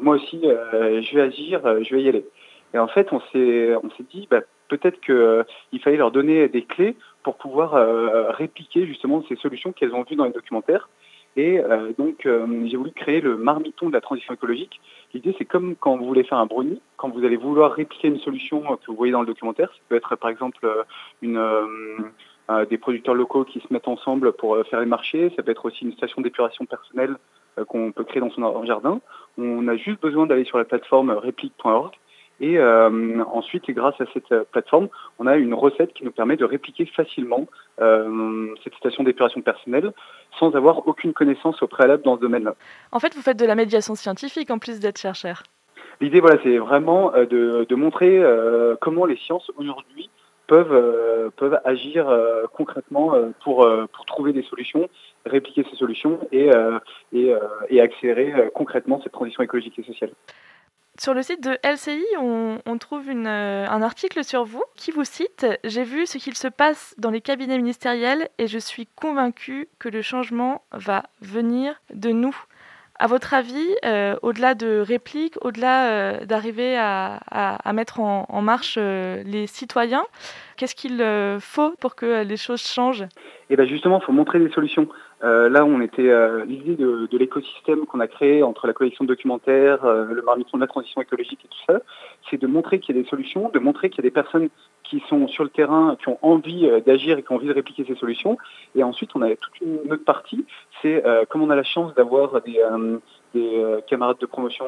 moi 0.00 0.14
aussi 0.14 0.40
je 0.42 1.14
vais 1.16 1.22
agir, 1.22 1.60
je 1.82 1.92
vais 1.92 2.02
y 2.02 2.08
aller. 2.08 2.24
Et 2.72 2.78
en 2.78 2.86
fait 2.86 3.12
on 3.12 3.20
s'est 3.32 3.74
dit 4.12 4.28
bah, 4.30 4.42
peut-être 4.72 5.00
qu'il 5.00 5.14
euh, 5.14 5.44
fallait 5.82 5.96
leur 5.96 6.10
donner 6.10 6.48
des 6.48 6.62
clés 6.62 6.96
pour 7.22 7.36
pouvoir 7.36 7.74
euh, 7.74 8.30
répliquer 8.30 8.86
justement 8.86 9.22
ces 9.28 9.36
solutions 9.36 9.72
qu'elles 9.72 9.94
ont 9.94 10.02
vues 10.02 10.16
dans 10.16 10.24
les 10.24 10.32
documentaires. 10.32 10.88
Et 11.36 11.58
euh, 11.58 11.92
donc, 11.96 12.28
j'ai 12.66 12.76
voulu 12.76 12.92
créer 12.92 13.20
le 13.20 13.36
marmiton 13.36 13.88
de 13.88 13.94
la 13.94 14.00
transition 14.00 14.34
écologique. 14.34 14.80
L'idée, 15.14 15.34
c'est 15.38 15.44
comme 15.44 15.76
quand 15.76 15.96
vous 15.96 16.06
voulez 16.06 16.24
faire 16.24 16.38
un 16.38 16.46
brownie, 16.46 16.80
quand 16.96 17.08
vous 17.08 17.24
allez 17.24 17.36
vouloir 17.36 17.72
répliquer 17.72 18.08
une 18.08 18.18
solution 18.18 18.60
que 18.62 18.86
vous 18.88 18.96
voyez 18.96 19.12
dans 19.12 19.20
le 19.20 19.26
documentaire. 19.26 19.70
Ça 19.72 19.80
peut 19.88 19.96
être, 19.96 20.16
par 20.16 20.30
exemple, 20.30 20.66
une, 21.20 21.40
des 22.68 22.78
producteurs 22.78 23.14
locaux 23.14 23.44
qui 23.44 23.60
se 23.60 23.72
mettent 23.72 23.88
ensemble 23.88 24.32
pour 24.32 24.56
faire 24.66 24.80
les 24.80 24.86
marchés. 24.86 25.32
Ça 25.36 25.42
peut 25.42 25.50
être 25.50 25.64
aussi 25.66 25.84
une 25.84 25.92
station 25.92 26.22
d'épuration 26.22 26.64
personnelle 26.66 27.16
qu'on 27.68 27.92
peut 27.92 28.04
créer 28.04 28.20
dans 28.20 28.30
son 28.30 28.64
jardin. 28.64 29.00
On 29.36 29.68
a 29.68 29.76
juste 29.76 30.00
besoin 30.00 30.26
d'aller 30.26 30.44
sur 30.44 30.58
la 30.58 30.64
plateforme 30.64 31.10
réplique.org 31.10 31.92
et 32.42 32.58
euh, 32.58 33.22
ensuite, 33.32 33.70
grâce 33.70 33.98
à 34.00 34.04
cette 34.12 34.32
euh, 34.32 34.42
plateforme, 34.50 34.88
on 35.20 35.28
a 35.28 35.36
une 35.36 35.54
recette 35.54 35.94
qui 35.94 36.04
nous 36.04 36.10
permet 36.10 36.36
de 36.36 36.44
répliquer 36.44 36.86
facilement 36.86 37.46
euh, 37.80 38.48
cette 38.64 38.74
station 38.74 39.04
d'épuration 39.04 39.42
personnelle 39.42 39.92
sans 40.40 40.56
avoir 40.56 40.88
aucune 40.88 41.12
connaissance 41.12 41.62
au 41.62 41.68
préalable 41.68 42.02
dans 42.02 42.16
ce 42.16 42.20
domaine-là. 42.20 42.56
En 42.90 42.98
fait, 42.98 43.14
vous 43.14 43.22
faites 43.22 43.38
de 43.38 43.46
la 43.46 43.54
médiation 43.54 43.94
scientifique 43.94 44.50
en 44.50 44.58
plus 44.58 44.80
d'être 44.80 44.98
chercheur. 44.98 45.44
L'idée, 46.00 46.18
voilà, 46.18 46.40
c'est 46.42 46.58
vraiment 46.58 47.12
de, 47.12 47.74
montrer 47.76 48.20
comment 48.80 49.04
les 49.04 49.16
sciences 49.16 49.48
aujourd'hui 49.56 50.10
peuvent, 50.48 51.30
peuvent 51.36 51.60
agir 51.64 52.08
concrètement 52.54 53.12
pour, 53.44 53.68
pour 53.92 54.04
trouver 54.06 54.32
des 54.32 54.42
solutions, 54.42 54.88
répliquer 55.26 55.64
ces 55.70 55.76
solutions 55.76 56.18
et, 56.32 56.50
et, 57.12 57.32
et 57.68 57.80
accélérer 57.80 58.50
concrètement 58.52 59.00
cette 59.04 59.12
transition 59.12 59.44
écologique 59.44 59.78
et 59.78 59.84
sociale. 59.84 60.10
Sur 60.98 61.14
le 61.14 61.22
site 61.22 61.42
de 61.42 61.56
LCI, 61.64 62.04
on, 62.18 62.78
trouve 62.78 63.08
euh, 63.08 63.66
un 63.66 63.82
article 63.82 64.22
sur 64.22 64.44
vous 64.44 64.62
qui 64.76 64.90
vous 64.90 65.04
cite 65.04 65.46
J'ai 65.64 65.84
vu 65.84 66.04
ce 66.04 66.18
qu'il 66.18 66.36
se 66.36 66.48
passe 66.48 66.94
dans 66.98 67.10
les 67.10 67.22
cabinets 67.22 67.56
ministériels 67.56 68.28
et 68.38 68.46
je 68.46 68.58
suis 68.58 68.86
convaincu 68.94 69.68
que 69.78 69.88
le 69.88 70.02
changement 70.02 70.62
va 70.70 71.04
venir 71.22 71.80
de 71.94 72.10
nous. 72.10 72.36
À 72.98 73.06
votre 73.06 73.32
avis, 73.32 73.66
euh, 73.86 74.16
au-delà 74.20 74.54
de 74.54 74.80
répliques, 74.86 75.36
au-delà 75.40 75.86
euh, 75.86 76.24
d'arriver 76.26 76.76
à, 76.78 77.72
mettre 77.72 78.00
en, 78.00 78.42
marche 78.42 78.76
les 78.76 79.46
citoyens, 79.46 80.04
qu'est-ce 80.58 80.74
qu'il 80.74 81.02
faut 81.40 81.74
pour 81.80 81.94
que 81.94 82.22
les 82.22 82.36
choses 82.36 82.62
changent? 82.62 83.06
Eh 83.48 83.56
bien 83.56 83.64
justement, 83.64 83.98
il 83.98 84.04
faut 84.04 84.12
montrer 84.12 84.38
des 84.38 84.50
solutions. 84.50 84.86
Euh, 85.24 85.48
là, 85.48 85.64
on 85.64 85.80
était 85.80 86.08
euh, 86.08 86.44
l'idée 86.44 86.74
de, 86.74 87.08
l'écosystème 87.16 87.86
qu'on 87.86 88.00
a 88.00 88.08
créé 88.08 88.42
entre 88.42 88.66
la 88.66 88.72
collection 88.72 89.04
de 89.04 89.08
documentaires, 89.08 89.84
euh, 89.84 90.06
le 90.06 90.22
marmiton 90.22 90.56
de 90.56 90.62
la 90.62 90.66
transition 90.66 91.00
écologique 91.00 91.44
et 91.44 91.48
tout 91.48 91.72
ça, 91.72 91.80
c'est 92.28 92.40
de 92.40 92.46
montrer 92.46 92.80
qu'il 92.80 92.96
y 92.96 92.98
a 92.98 93.02
des 93.02 93.08
solutions, 93.08 93.48
de 93.50 93.58
montrer 93.60 93.88
qu'il 93.90 93.98
y 93.98 94.06
a 94.06 94.08
des 94.08 94.14
personnes 94.14 94.48
qui 94.82 95.00
sont 95.08 95.28
sur 95.28 95.44
le 95.44 95.50
terrain, 95.50 95.96
qui 96.00 96.08
ont 96.08 96.18
envie 96.22 96.68
d'agir 96.84 97.18
et 97.18 97.22
qui 97.22 97.32
ont 97.32 97.36
envie 97.36 97.46
de 97.46 97.52
répliquer 97.52 97.84
ces 97.86 97.94
solutions. 97.94 98.36
Et 98.74 98.82
ensuite, 98.82 99.10
on 99.14 99.22
a 99.22 99.28
toute 99.36 99.60
une 99.60 99.92
autre 99.92 100.04
partie, 100.04 100.44
c'est 100.82 101.02
comme 101.30 101.42
on 101.42 101.50
a 101.50 101.56
la 101.56 101.62
chance 101.62 101.94
d'avoir 101.94 102.42
des, 102.42 102.60
camarades 103.86 104.18
de 104.18 104.26
promotion, 104.26 104.66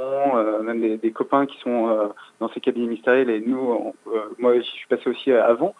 même 0.62 0.96
des, 0.96 1.10
copains 1.10 1.44
qui 1.46 1.58
sont 1.58 2.10
dans 2.40 2.48
ces 2.48 2.60
cabinets 2.60 2.86
ministériels 2.86 3.28
et 3.28 3.40
nous, 3.40 3.92
moi 4.38 4.56
je 4.56 4.62
suis 4.62 4.86
passé 4.86 5.10
aussi 5.10 5.30
avant, 5.30 5.74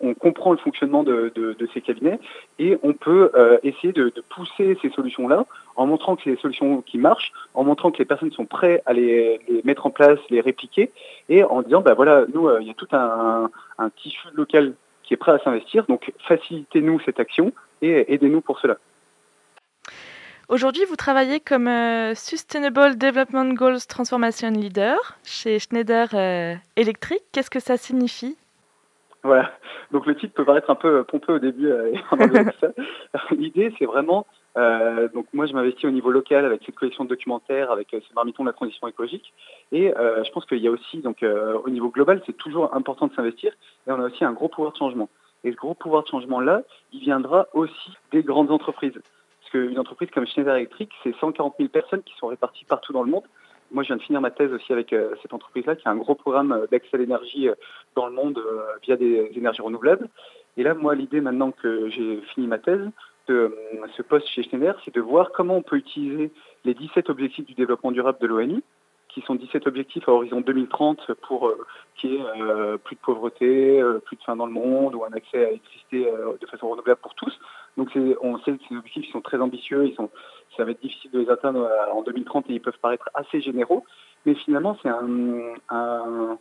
on 0.00 0.14
comprend 0.14 0.52
le 0.52 0.58
fonctionnement 0.58 1.02
de, 1.02 1.32
ces 1.72 1.80
cabinets 1.80 2.18
et 2.58 2.78
on 2.82 2.92
peut 2.92 3.30
euh, 3.34 3.58
essayer 3.62 3.92
de, 3.92 4.12
pousser 4.30 4.76
ces 4.82 4.90
solutions-là 4.90 5.46
en 5.76 5.86
montrant 5.86 6.16
que 6.16 6.22
c'est 6.24 6.30
des 6.30 6.40
solutions 6.40 6.82
qui 6.82 6.98
marchent, 6.98 7.32
en 7.54 7.64
montrant 7.64 7.90
que 7.90 7.98
les 7.98 8.04
personnes 8.04 8.32
sont 8.32 8.46
prêtes 8.46 8.82
à 8.86 8.92
les, 8.92 9.40
mettre 9.64 9.86
en 9.86 9.90
place, 9.90 10.18
les 10.30 10.40
répliquer 10.40 10.90
et 11.28 11.44
en 11.44 11.62
disant, 11.62 11.80
bah 11.80 11.94
voilà, 11.94 12.24
nous, 12.32 12.48
euh, 12.48 12.58
il 12.60 12.66
y 12.66 12.70
a 12.70 12.74
tout 12.74 12.88
un, 12.92 13.50
tissu 13.96 14.28
local 14.34 14.74
qui 15.02 15.14
est 15.14 15.18
prêt 15.18 15.32
à 15.32 15.38
s'investir, 15.38 15.84
donc 15.86 16.12
facilitez-nous 16.26 17.00
cette 17.00 17.20
action 17.20 17.52
et 17.82 18.12
aidez-nous 18.14 18.40
pour 18.40 18.58
cela. 18.60 18.78
Aujourd'hui, 20.48 20.84
vous 20.88 20.96
travaillez 20.96 21.40
comme 21.40 21.68
euh, 21.68 22.14
Sustainable 22.14 22.96
Development 22.98 23.54
Goals 23.54 23.80
Transformation 23.88 24.50
Leader 24.50 24.98
chez 25.24 25.58
Schneider 25.58 26.08
Electric. 26.76 27.20
Qu'est-ce 27.32 27.50
que 27.50 27.60
ça 27.60 27.76
signifie? 27.76 28.36
Voilà. 29.24 29.50
Donc 29.90 30.04
le 30.04 30.14
titre 30.14 30.34
peut 30.34 30.44
paraître 30.44 30.68
un 30.68 30.74
peu 30.74 31.02
pompeux 31.02 31.34
au 31.34 31.38
début. 31.38 31.70
Euh, 31.70 31.92
L'idée, 33.30 33.72
c'est 33.78 33.86
vraiment. 33.86 34.26
Euh, 34.58 35.08
donc 35.08 35.26
moi, 35.32 35.46
je 35.46 35.54
m'investis 35.54 35.86
au 35.86 35.90
niveau 35.90 36.10
local 36.10 36.44
avec 36.44 36.62
cette 36.64 36.74
collection 36.74 37.04
de 37.04 37.08
documentaires, 37.08 37.70
avec 37.70 37.94
euh, 37.94 38.00
ce 38.06 38.14
marmiton 38.14 38.44
de 38.44 38.50
la 38.50 38.52
transition 38.52 38.86
écologique. 38.86 39.32
Et 39.72 39.92
je 39.96 40.30
pense 40.30 40.44
qu'il 40.44 40.58
y 40.58 40.68
a 40.68 40.70
aussi, 40.70 40.98
donc 40.98 41.24
au 41.24 41.70
niveau 41.70 41.88
global, 41.88 42.22
c'est 42.26 42.36
toujours 42.36 42.74
important 42.74 43.06
de 43.06 43.14
s'investir. 43.14 43.52
Et 43.86 43.92
on 43.92 44.00
a 44.00 44.06
aussi 44.06 44.24
un 44.24 44.32
gros 44.32 44.48
pouvoir 44.48 44.72
de 44.72 44.78
changement. 44.78 45.08
Et 45.42 45.50
ce 45.50 45.56
gros 45.56 45.74
pouvoir 45.74 46.04
de 46.04 46.08
changement-là, 46.08 46.62
il 46.92 47.00
viendra 47.00 47.46
aussi 47.54 47.92
des 48.12 48.22
grandes 48.22 48.50
entreprises. 48.50 48.92
Parce 48.92 49.50
qu'une 49.50 49.78
entreprise 49.78 50.10
comme 50.10 50.26
Schneider 50.26 50.54
Electric, 50.54 50.90
c'est 51.02 51.14
140 51.16 51.54
000 51.58 51.70
personnes 51.70 52.02
qui 52.02 52.14
sont 52.18 52.28
réparties 52.28 52.64
partout 52.66 52.92
dans 52.92 53.02
le 53.02 53.10
monde 53.10 53.24
moi, 53.70 53.82
je 53.82 53.88
viens 53.88 53.96
de 53.96 54.02
finir 54.02 54.20
ma 54.20 54.30
thèse 54.30 54.52
aussi 54.52 54.72
avec 54.72 54.92
euh, 54.92 55.14
cette 55.22 55.32
entreprise-là, 55.32 55.76
qui 55.76 55.86
a 55.88 55.90
un 55.90 55.96
gros 55.96 56.14
programme 56.14 56.52
euh, 56.52 56.66
d'accès 56.70 56.94
à 56.94 56.98
l'énergie 56.98 57.48
euh, 57.48 57.54
dans 57.96 58.06
le 58.06 58.12
monde 58.12 58.40
via 58.82 58.96
des 58.96 59.30
énergies 59.36 59.62
renouvelables. 59.62 60.08
Et 60.56 60.62
là, 60.62 60.74
moi, 60.74 60.94
l'idée 60.94 61.20
maintenant 61.20 61.50
que 61.50 61.88
j'ai 61.90 62.20
fini 62.34 62.46
ma 62.46 62.58
thèse, 62.58 62.88
de 63.26 63.56
ce 63.96 64.02
poste 64.02 64.28
chez 64.28 64.42
Schneider, 64.42 64.78
c'est 64.84 64.94
de 64.94 65.00
voir 65.00 65.32
comment 65.32 65.56
on 65.56 65.62
peut 65.62 65.76
utiliser 65.76 66.30
les 66.64 66.74
17 66.74 67.08
objectifs 67.08 67.46
du 67.46 67.54
développement 67.54 67.90
durable 67.90 68.18
de 68.20 68.26
l'ONU, 68.26 68.62
qui 69.08 69.22
sont 69.22 69.34
17 69.34 69.66
objectifs 69.66 70.06
à 70.08 70.12
horizon 70.12 70.42
2030 70.42 71.12
pour 71.22 71.50
qu'il 71.96 72.12
y 72.12 72.16
ait 72.16 72.78
plus 72.84 72.96
de 72.96 73.00
pauvreté, 73.00 73.82
plus 74.04 74.16
de 74.16 74.22
faim 74.24 74.36
dans 74.36 74.44
le 74.44 74.52
monde 74.52 74.94
ou 74.94 75.04
un 75.04 75.12
accès 75.12 75.38
à 75.38 75.46
l'électricité 75.46 76.06
de 76.38 76.46
façon 76.46 76.68
renouvelable 76.68 77.00
pour 77.00 77.14
tous. 77.14 77.32
Donc 77.78 77.88
on 78.20 78.38
sait 78.40 78.52
que 78.52 78.62
ces 78.68 78.76
objectifs 78.76 79.10
sont 79.10 79.22
très 79.22 79.40
ambitieux, 79.40 79.90
ça 80.56 80.64
va 80.64 80.72
être 80.72 80.80
difficile 80.80 81.10
de 81.10 81.20
les 81.20 81.30
atteindre 81.30 81.62
euh, 81.62 81.92
en 81.92 82.02
2030 82.02 82.46
et 82.48 82.54
ils 82.54 82.60
peuvent 82.60 82.78
paraître 82.80 83.08
assez 83.14 83.40
généraux, 83.40 83.84
mais 84.26 84.34
finalement 84.34 84.76
c'est 84.82 84.88
un, 84.88 86.38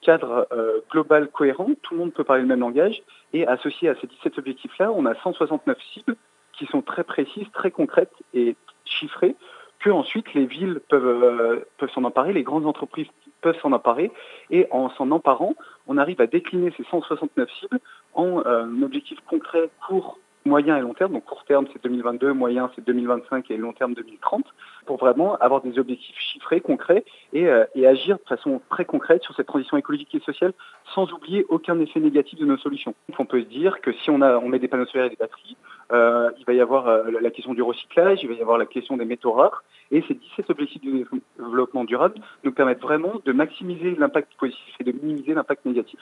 cadre 0.00 0.46
euh, 0.52 0.80
global 0.90 1.28
cohérent, 1.28 1.68
tout 1.82 1.94
le 1.94 2.00
monde 2.00 2.12
peut 2.12 2.24
parler 2.24 2.42
le 2.42 2.48
même 2.48 2.60
langage, 2.60 3.02
et 3.32 3.46
associé 3.46 3.88
à 3.88 3.94
ces 4.00 4.06
17 4.06 4.38
objectifs-là, 4.38 4.92
on 4.92 5.06
a 5.06 5.14
169 5.14 5.78
cibles 5.92 6.16
qui 6.52 6.66
sont 6.66 6.82
très 6.82 7.04
précises, 7.04 7.50
très 7.52 7.70
concrètes 7.70 8.14
et 8.32 8.56
chiffrées, 8.84 9.36
que 9.80 9.90
ensuite 9.90 10.32
les 10.34 10.46
villes 10.46 10.80
peuvent, 10.88 11.04
euh, 11.06 11.64
peuvent 11.78 11.90
s'en 11.90 12.04
emparer, 12.04 12.32
les 12.32 12.42
grandes 12.42 12.66
entreprises 12.66 13.08
peuvent 13.40 13.58
s'en 13.60 13.72
emparer, 13.72 14.10
et 14.50 14.66
en 14.70 14.88
s'en 14.90 15.10
emparant, 15.10 15.54
on 15.86 15.98
arrive 15.98 16.20
à 16.20 16.26
décliner 16.26 16.72
ces 16.76 16.84
169 16.84 17.48
cibles 17.60 17.80
en 18.14 18.42
objectifs 18.82 19.20
concrets, 19.28 19.68
courts, 19.86 20.18
moyen 20.44 20.76
et 20.76 20.80
long 20.80 20.94
terme. 20.94 21.12
Donc 21.12 21.24
court 21.24 21.44
terme, 21.44 21.66
c'est 21.72 21.82
2022, 21.82 22.32
moyen, 22.32 22.70
c'est 22.74 22.84
2025 22.84 23.50
et 23.50 23.56
long 23.56 23.72
terme, 23.72 23.94
2030, 23.94 24.44
pour 24.86 24.98
vraiment 24.98 25.36
avoir 25.36 25.62
des 25.62 25.78
objectifs 25.78 26.18
chiffrés, 26.18 26.60
concrets 26.60 27.04
et, 27.32 27.46
euh, 27.46 27.64
et, 27.74 27.86
agir 27.86 28.18
de 28.18 28.28
façon 28.28 28.60
très 28.70 28.84
concrète 28.84 29.22
sur 29.22 29.34
cette 29.34 29.46
transition 29.46 29.76
écologique 29.76 30.14
et 30.14 30.20
sociale 30.20 30.52
sans 30.94 31.12
oublier 31.12 31.44
aucun 31.48 31.78
effet 31.80 32.00
négatif 32.00 32.38
de 32.38 32.44
nos 32.44 32.56
solutions. 32.58 32.94
on 33.18 33.24
peut 33.24 33.40
se 33.40 33.48
dire 33.48 33.80
que 33.80 33.92
si 33.92 34.10
on 34.10 34.18
met 34.18 34.58
des 34.58 34.68
panneaux 34.68 34.86
solaires 34.86 35.06
et 35.06 35.10
des 35.10 35.16
batteries, 35.16 35.56
euh, 35.92 36.30
il 36.38 36.44
va 36.44 36.52
y 36.52 36.60
avoir 36.60 36.88
euh, 36.88 37.04
la 37.20 37.30
question 37.30 37.54
du 37.54 37.62
recyclage, 37.62 38.22
il 38.22 38.28
va 38.28 38.34
y 38.34 38.40
avoir 38.40 38.58
la 38.58 38.66
question 38.66 38.96
des 38.96 39.04
métaux 39.04 39.32
rares 39.32 39.64
et 39.90 40.02
ces 40.08 40.14
17 40.14 40.50
objectifs 40.50 40.82
de 40.82 41.06
développement 41.38 41.84
durable 41.84 42.16
nous 42.42 42.52
permettent 42.52 42.80
vraiment 42.80 43.20
de 43.24 43.32
maximiser 43.32 43.94
l'impact 43.96 44.34
positif 44.38 44.74
et 44.80 44.84
de 44.84 44.92
minimiser 44.92 45.34
l'impact 45.34 45.64
négatif. 45.64 46.00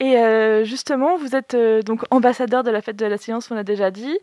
Et 0.00 0.16
euh, 0.16 0.64
justement, 0.64 1.16
vous 1.16 1.36
êtes 1.36 1.54
euh, 1.54 1.82
donc 1.82 2.02
ambassadeur 2.10 2.62
de 2.62 2.70
la 2.70 2.80
fête 2.80 2.96
de 2.96 3.06
la 3.06 3.18
science, 3.18 3.50
on 3.50 3.54
l'a 3.54 3.62
déjà 3.62 3.90
dit. 3.90 4.18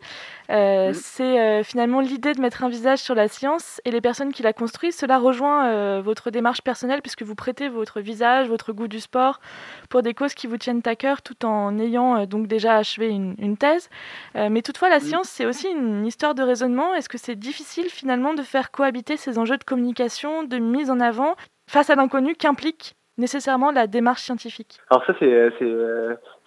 Euh, 0.50 0.92
c'est 0.94 1.62
finalement 1.62 2.00
l'idée 2.00 2.32
de 2.32 2.40
mettre 2.40 2.64
un 2.64 2.68
visage 2.68 2.98
sur 2.98 3.14
la 3.14 3.28
science 3.28 3.80
et 3.84 3.90
les 3.90 4.00
personnes 4.00 4.32
qui 4.32 4.42
la 4.42 4.52
construisent. 4.52 4.96
Cela 4.96 5.18
rejoint 5.18 6.00
votre 6.00 6.30
démarche 6.30 6.62
personnelle 6.62 7.02
puisque 7.02 7.22
vous 7.22 7.34
prêtez 7.34 7.68
votre 7.68 8.00
visage, 8.00 8.48
votre 8.48 8.72
goût 8.72 8.88
du 8.88 9.00
sport 9.00 9.40
pour 9.88 10.02
des 10.02 10.12
causes 10.12 10.34
qui 10.34 10.46
vous 10.46 10.56
tiennent 10.56 10.82
à 10.84 10.96
cœur 10.96 11.22
tout 11.22 11.44
en 11.46 11.78
ayant 11.78 12.26
donc 12.26 12.48
déjà 12.48 12.76
achevé 12.76 13.08
une, 13.08 13.36
une 13.38 13.56
thèse. 13.56 13.88
mais 14.34 14.62
toutefois, 14.62 14.88
la 14.88 15.00
science, 15.00 15.28
c'est 15.28 15.46
aussi 15.46 15.68
une 15.68 16.04
histoire 16.04 16.34
de 16.34 16.42
raisonnement. 16.42 16.94
Est-ce 16.94 17.08
que 17.08 17.18
c'est 17.18 17.36
difficile 17.36 17.88
finalement 17.88 18.34
de 18.34 18.42
faire 18.42 18.70
cohabiter 18.72 19.16
ces 19.16 19.38
enjeux 19.38 19.56
de 19.56 19.64
communication, 19.64 20.42
de 20.42 20.58
mise 20.58 20.90
en 20.90 20.98
avant 20.98 21.36
face 21.68 21.90
à 21.90 21.94
l'inconnu 21.94 22.34
qu'implique 22.34 22.96
nécessairement 23.20 23.70
la 23.70 23.86
démarche 23.86 24.22
scientifique 24.22 24.80
Alors 24.90 25.04
ça, 25.04 25.14
c'est, 25.18 25.28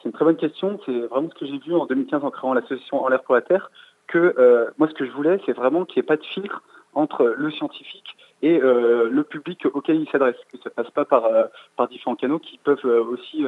une 0.06 0.12
très 0.12 0.25
bonne 0.25 0.36
question. 0.36 0.80
C'est 0.86 1.00
vraiment 1.08 1.30
ce 1.30 1.39
que 1.39 1.46
j'ai 1.46 1.60
vu 1.60 1.74
en 1.74 1.86
2015 1.86 2.25
en 2.25 2.32
créant 2.32 2.53
l'association 2.53 3.01
En 3.01 3.08
l'air 3.08 3.24
pour 3.24 3.36
la 3.36 3.42
Terre, 3.42 3.72
que 4.08 4.36
euh, 4.38 4.70
moi, 4.77 4.89
ce 4.89 4.94
que 4.94 5.06
je 5.06 5.12
voulais, 5.12 5.39
c'est 5.46 5.53
vraiment 5.53 5.86
qu'il 5.86 6.01
n'y 6.01 6.06
ait 6.06 6.08
pas 6.08 6.18
de 6.18 6.25
filtre 6.25 6.62
entre 6.94 7.34
le 7.38 7.50
scientifique 7.50 8.15
et 8.44 8.62
euh, 8.62 9.10
le 9.10 9.24
public 9.24 9.65
auquel 9.74 9.96
il 9.96 10.10
s'adresse, 10.10 10.36
que 10.51 10.58
ça 10.63 10.70
passe 10.70 10.92
pas 10.92 11.06
par, 11.06 11.25
euh, 11.25 11.46
par 11.75 11.88
différents 11.88 12.15
canaux 12.15 12.39
qui 12.39 12.60
peuvent 12.63 12.86
aussi 12.86 13.46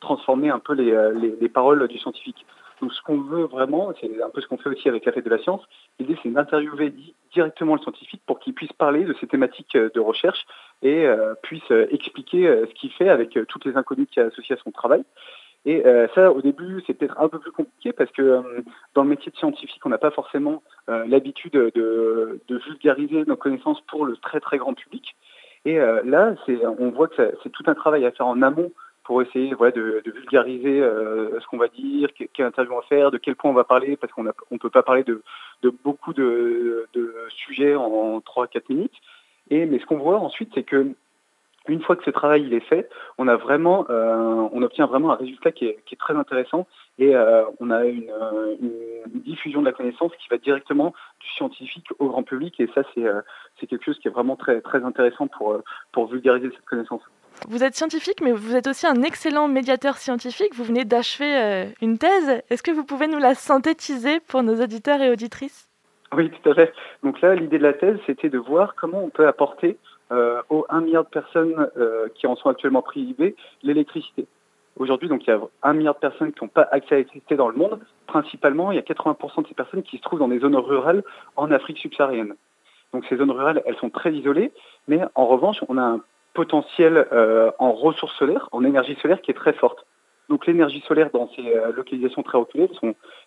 transformer 0.00 0.50
un 0.50 0.58
peu 0.58 0.74
les, 0.74 0.94
les, 1.40 1.48
paroles 1.48 1.88
du 1.88 1.98
scientifique. 1.98 2.44
Donc 2.80 2.92
ce 2.92 3.02
qu'on 3.02 3.20
veut 3.22 3.46
vraiment, 3.46 3.92
c'est 4.00 4.22
un 4.22 4.30
peu 4.30 4.40
ce 4.40 4.46
qu'on 4.46 4.58
fait 4.58 4.68
aussi 4.68 4.88
avec 4.88 5.04
la 5.06 5.12
fête 5.12 5.24
de 5.24 5.30
la 5.30 5.38
science, 5.38 5.62
l'idée 5.98 6.16
c'est 6.22 6.28
d'interviewer 6.28 6.94
directement 7.32 7.74
le 7.74 7.80
scientifique 7.80 8.22
pour 8.26 8.38
qu'il 8.38 8.54
puisse 8.54 8.72
parler 8.74 9.04
de 9.04 9.14
ces 9.20 9.26
thématiques 9.26 9.76
de 9.76 10.00
recherche 10.00 10.46
et 10.82 11.06
euh, 11.06 11.34
puisse 11.42 11.70
euh, 11.70 11.86
expliquer 11.90 12.46
euh, 12.46 12.66
ce 12.66 12.74
qu'il 12.74 12.90
fait 12.92 13.08
avec 13.08 13.38
toutes 13.48 13.64
les 13.64 13.76
inconnues 13.76 14.06
qui 14.06 14.20
est 14.20 14.24
associées 14.24 14.56
à 14.56 14.62
son 14.62 14.70
travail. 14.70 15.02
Et 15.64 15.82
ça, 16.14 16.32
au 16.32 16.40
début, 16.40 16.82
c'est 16.86 16.94
peut-être 16.94 17.20
un 17.20 17.28
peu 17.28 17.40
plus 17.40 17.50
compliqué 17.50 17.92
parce 17.92 18.10
que 18.12 18.42
dans 18.94 19.02
le 19.02 19.08
métier 19.08 19.30
de 19.30 19.36
scientifique, 19.36 19.84
on 19.84 19.90
n'a 19.90 19.98
pas 19.98 20.12
forcément 20.12 20.62
l'habitude 20.86 21.52
de, 21.52 22.40
vulgariser 22.48 23.24
nos 23.26 23.36
connaissances 23.36 23.80
pour 23.82 24.06
le 24.06 24.16
très 24.16 24.40
très 24.40 24.56
grand 24.56 24.72
public. 24.72 25.14
Et 25.66 25.76
là, 25.76 26.36
on 26.78 26.90
voit 26.90 27.08
que 27.08 27.34
c'est 27.42 27.50
tout 27.50 27.64
un 27.66 27.74
travail 27.74 28.06
à 28.06 28.12
faire 28.12 28.28
en 28.28 28.40
amont 28.40 28.72
pour 29.02 29.20
essayer 29.20 29.50
de, 29.50 30.02
vulgariser 30.06 30.80
ce 30.80 31.46
qu'on 31.48 31.58
va 31.58 31.68
dire, 31.68 32.08
quelle 32.14 32.46
interview 32.46 32.72
on 32.72 32.76
va 32.76 32.82
faire, 32.82 33.10
de 33.10 33.18
quel 33.18 33.34
point 33.34 33.50
on 33.50 33.54
va 33.54 33.64
parler, 33.64 33.96
parce 33.96 34.12
qu'on 34.12 34.22
ne 34.22 34.58
peut 34.58 34.70
pas 34.70 34.84
parler 34.84 35.04
de, 35.04 35.20
beaucoup 35.84 36.14
de, 36.14 36.86
sujets 37.30 37.74
en 37.74 38.20
3-4 38.20 38.62
minutes. 38.70 38.96
Mais 39.50 39.78
ce 39.78 39.86
qu'on 39.86 39.98
voit 39.98 40.18
ensuite, 40.18 40.50
c'est 40.54 40.62
que 40.62 40.94
une 41.68 41.82
fois 41.82 41.96
que 41.96 42.04
ce 42.04 42.10
travail 42.10 42.42
il 42.42 42.54
est 42.54 42.66
fait, 42.66 42.88
on 43.18 43.28
a 43.28 43.36
vraiment, 43.36 43.86
euh, 43.90 44.48
on 44.52 44.62
obtient 44.62 44.86
vraiment 44.86 45.12
un 45.12 45.16
résultat 45.16 45.52
qui 45.52 45.66
est, 45.66 45.78
très 45.98 46.14
intéressant 46.14 46.66
et 46.98 47.14
euh, 47.14 47.44
on 47.60 47.70
a 47.70 47.84
une, 47.84 48.10
diffusion 49.26 49.60
de 49.60 49.66
la 49.66 49.72
connaissance 49.72 50.12
qui 50.20 50.28
va 50.30 50.38
directement 50.38 50.94
du 51.20 51.28
scientifique 51.28 51.86
au 51.98 52.08
grand 52.08 52.22
public 52.22 52.58
et 52.60 52.68
ça 52.74 52.82
c'est 52.94 53.04
euh, 53.04 53.20
quelque 53.68 53.84
chose 53.84 53.98
qui 53.98 54.08
est 54.08 54.10
vraiment 54.10 54.36
très 54.36 54.60
très 54.60 54.84
intéressant 54.84 55.26
pour 55.26 55.60
pour 55.92 56.06
vulgariser 56.06 56.50
cette 56.50 56.64
connaissance. 56.64 57.02
Vous 57.48 57.62
êtes 57.62 57.74
scientifique, 57.74 58.20
mais 58.22 58.32
vous 58.32 58.56
êtes 58.56 58.66
aussi 58.66 58.86
un 58.86 59.02
excellent 59.02 59.48
médiateur 59.48 59.96
scientifique. 59.96 60.54
Vous 60.54 60.64
venez 60.64 60.84
d'achever 60.84 61.70
une 61.80 61.98
thèse. 61.98 62.42
Est-ce 62.50 62.64
que 62.64 62.72
vous 62.72 62.84
pouvez 62.84 63.06
nous 63.06 63.18
la 63.18 63.34
synthétiser 63.34 64.18
pour 64.20 64.42
nos 64.42 64.60
auditeurs 64.60 65.00
et 65.02 65.10
auditrices? 65.10 65.67
Oui, 66.14 66.30
tout 66.30 66.50
à 66.50 66.54
fait. 66.54 66.72
Donc 67.02 67.20
là, 67.20 67.34
l'idée 67.34 67.58
de 67.58 67.62
la 67.62 67.74
thèse, 67.74 67.98
c'était 68.06 68.30
de 68.30 68.38
voir 68.38 68.74
comment 68.74 69.02
on 69.02 69.10
peut 69.10 69.26
apporter 69.26 69.76
euh, 70.10 70.40
aux 70.48 70.64
1 70.70 70.80
milliard 70.80 71.04
de 71.04 71.10
personnes 71.10 71.68
euh, 71.76 72.08
qui 72.14 72.26
en 72.26 72.34
sont 72.36 72.48
actuellement 72.48 72.82
privées 72.82 73.36
l'électricité. 73.62 74.26
Aujourd'hui, 74.76 75.08
il 75.10 75.26
y 75.26 75.30
a 75.30 75.40
1 75.62 75.72
milliard 75.74 75.94
de 75.94 76.00
personnes 76.00 76.32
qui 76.32 76.42
n'ont 76.42 76.48
pas 76.48 76.66
accès 76.70 76.94
à 76.94 76.98
l'électricité 76.98 77.36
dans 77.36 77.48
le 77.48 77.56
monde. 77.56 77.80
Principalement, 78.06 78.70
il 78.72 78.76
y 78.76 78.78
a 78.78 78.82
80% 78.82 79.42
de 79.42 79.48
ces 79.48 79.54
personnes 79.54 79.82
qui 79.82 79.98
se 79.98 80.02
trouvent 80.02 80.20
dans 80.20 80.28
des 80.28 80.38
zones 80.38 80.56
rurales 80.56 81.02
en 81.36 81.50
Afrique 81.50 81.78
subsaharienne. 81.78 82.34
Donc 82.92 83.04
ces 83.08 83.16
zones 83.16 83.30
rurales, 83.30 83.62
elles 83.66 83.76
sont 83.76 83.90
très 83.90 84.12
isolées, 84.12 84.52
mais 84.86 85.00
en 85.14 85.26
revanche, 85.26 85.58
on 85.68 85.76
a 85.76 85.82
un 85.82 86.00
potentiel 86.32 87.06
euh, 87.12 87.50
en 87.58 87.72
ressources 87.72 88.16
solaires, 88.16 88.48
en 88.52 88.64
énergie 88.64 88.96
solaire 89.02 89.20
qui 89.20 89.30
est 89.30 89.34
très 89.34 89.52
forte. 89.52 89.84
Donc 90.28 90.46
l'énergie 90.46 90.82
solaire 90.86 91.10
dans 91.10 91.28
ces 91.34 91.56
euh, 91.56 91.72
localisations 91.72 92.22
très 92.22 92.38
reculées, 92.38 92.68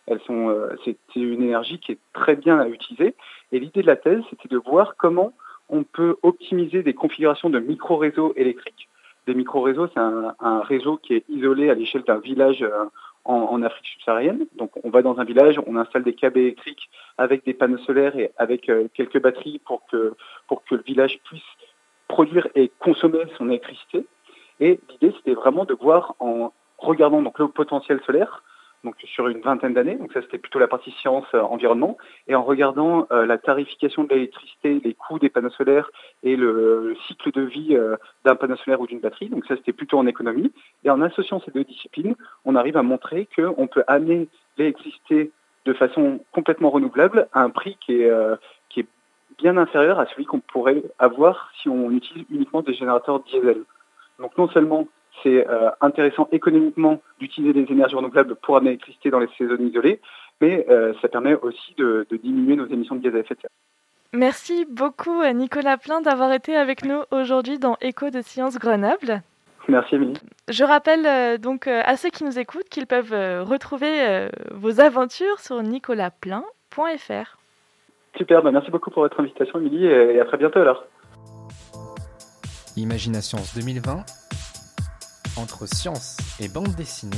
elles 0.07 0.19
sont, 0.21 0.49
euh, 0.49 0.75
c'est 0.85 0.97
une 1.15 1.43
énergie 1.43 1.79
qui 1.79 1.93
est 1.93 1.97
très 2.13 2.35
bien 2.35 2.59
à 2.59 2.67
utiliser. 2.67 3.15
Et 3.51 3.59
l'idée 3.59 3.81
de 3.81 3.87
la 3.87 3.95
thèse, 3.95 4.21
c'était 4.29 4.49
de 4.49 4.57
voir 4.57 4.95
comment 4.97 5.33
on 5.69 5.83
peut 5.83 6.17
optimiser 6.21 6.83
des 6.83 6.93
configurations 6.93 7.49
de 7.49 7.59
micro-réseaux 7.59 8.33
électriques. 8.35 8.87
Des 9.25 9.33
micro-réseaux, 9.33 9.87
c'est 9.87 9.99
un, 9.99 10.61
réseau 10.61 10.97
qui 10.97 11.13
est 11.13 11.23
isolé 11.29 11.69
à 11.69 11.73
l'échelle 11.73 12.03
d'un 12.03 12.19
village 12.19 12.61
euh, 12.61 12.85
en, 13.25 13.61
Afrique 13.63 13.85
subsaharienne. 13.85 14.45
Donc 14.57 14.71
on 14.83 14.89
va 14.89 15.01
dans 15.01 15.19
un 15.19 15.23
village, 15.23 15.59
on 15.65 15.75
installe 15.77 16.03
des 16.03 16.13
câbles 16.13 16.39
électriques 16.39 16.89
avec 17.17 17.45
des 17.45 17.53
panneaux 17.53 17.77
solaires 17.79 18.17
et 18.17 18.31
avec 18.37 18.71
quelques 18.93 19.21
batteries 19.21 19.59
pour 19.59 19.85
que, 19.85 20.13
pour 20.47 20.63
que 20.63 20.73
le 20.73 20.81
village 20.81 21.19
puisse 21.23 21.43
produire 22.07 22.47
et 22.55 22.71
consommer 22.79 23.23
son 23.37 23.49
électricité. 23.49 24.05
Et 24.59 24.79
l'idée, 24.89 25.13
c'était 25.17 25.35
vraiment 25.35 25.65
de 25.65 25.75
voir 25.75 26.15
en 26.19 26.51
regardant 26.81 27.21
donc 27.21 27.39
le 27.39 27.47
potentiel 27.47 27.99
solaire, 28.05 28.43
donc 28.83 28.95
sur 29.03 29.27
une 29.27 29.41
vingtaine 29.41 29.73
d'années, 29.73 29.95
donc 29.95 30.11
ça 30.11 30.21
c'était 30.21 30.37
plutôt 30.37 30.59
la 30.59 30.67
partie 30.67 30.91
science 30.91 31.25
euh, 31.35 31.41
environnement, 31.41 31.97
et 32.27 32.35
en 32.35 32.43
regardant 32.43 33.07
euh, 33.11 33.25
la 33.25 33.37
tarification 33.37 34.03
de 34.03 34.09
l'électricité, 34.09 34.81
les 34.83 34.93
coûts 34.93 35.19
des 35.19 35.29
panneaux 35.29 35.51
solaires 35.51 35.91
et 36.23 36.35
le, 36.35 36.95
cycle 37.07 37.31
de 37.31 37.41
vie 37.41 37.75
euh, 37.75 37.95
d'un 38.25 38.35
panneau 38.35 38.55
solaire 38.57 38.81
ou 38.81 38.87
d'une 38.87 38.99
batterie, 38.99 39.29
donc 39.29 39.45
ça 39.45 39.55
c'était 39.55 39.73
plutôt 39.73 39.99
en 39.99 40.07
économie, 40.07 40.51
et 40.83 40.89
en 40.89 41.01
associant 41.01 41.41
ces 41.45 41.51
deux 41.51 41.63
disciplines, 41.63 42.15
on 42.45 42.55
arrive 42.55 42.77
à 42.77 42.83
montrer 42.83 43.27
qu'on 43.35 43.67
peut 43.67 43.83
amener 43.87 44.27
l'électricité 44.57 45.31
de 45.65 45.73
façon 45.73 46.19
complètement 46.31 46.71
renouvelable 46.71 47.27
à 47.33 47.41
un 47.41 47.51
prix 47.51 47.77
qui 47.85 48.01
est, 48.01 48.11
qui 48.69 48.79
est 48.79 48.87
bien 49.37 49.57
inférieur 49.57 49.99
à 49.99 50.07
celui 50.07 50.25
qu'on 50.25 50.39
pourrait 50.39 50.81
avoir 50.97 51.51
si 51.61 51.69
on 51.69 51.91
utilise 51.91 52.25
uniquement 52.31 52.63
des 52.63 52.73
générateurs 52.73 53.19
diesel. 53.19 53.61
Donc 54.17 54.35
non 54.39 54.49
seulement 54.49 54.87
c'est 55.23 55.47
euh, 55.47 55.69
intéressant 55.81 56.27
économiquement 56.31 57.01
d'utiliser 57.19 57.53
des 57.53 57.71
énergies 57.71 57.95
renouvelables 57.95 58.35
pour 58.35 58.57
amener 58.57 58.71
l'électricité 58.71 59.09
dans 59.09 59.19
les 59.19 59.29
zones 59.39 59.67
isolées, 59.67 59.99
mais 60.39 60.65
euh, 60.69 60.93
ça 61.01 61.07
permet 61.07 61.35
aussi 61.35 61.73
de, 61.77 62.07
diminuer 62.23 62.55
nos 62.55 62.67
émissions 62.67 62.95
de 62.95 63.01
gaz 63.01 63.15
à 63.15 63.19
effet 63.19 63.35
de 63.35 63.41
serre. 63.41 63.49
Merci 64.13 64.65
beaucoup 64.69 65.23
Nicolas 65.33 65.77
Plein 65.77 66.01
d'avoir 66.01 66.33
été 66.33 66.55
avec 66.55 66.83
nous 66.83 67.01
aujourd'hui 67.11 67.59
dans 67.59 67.77
Écho 67.79 68.09
de 68.09 68.21
Sciences 68.21 68.59
Grenoble. 68.59 69.21
Merci 69.69 69.95
Émilie. 69.95 70.19
Je 70.49 70.63
rappelle 70.65 71.05
euh, 71.05 71.37
donc 71.37 71.67
à 71.67 71.95
ceux 71.95 72.09
qui 72.09 72.25
nous 72.25 72.37
écoutent 72.37 72.67
qu'ils 72.69 72.87
peuvent 72.87 73.13
retrouver 73.47 74.27
vos 74.51 74.81
aventures 74.81 75.39
sur 75.39 75.61
nicolasplein.fr. 75.61 77.37
Super, 78.17 78.41
bah, 78.43 78.51
merci 78.51 78.69
beaucoup 78.69 78.89
pour 78.89 79.03
votre 79.03 79.19
invitation 79.19 79.59
Émilie 79.59 79.85
et 79.85 80.19
à 80.19 80.25
très 80.25 80.37
bientôt 80.37 80.59
alors. 80.59 80.83
Imagination 82.75 83.37
2020 83.55 84.20
entre 85.41 85.65
science 85.65 86.17
et 86.39 86.47
bande 86.47 86.75
dessinée. 86.75 87.17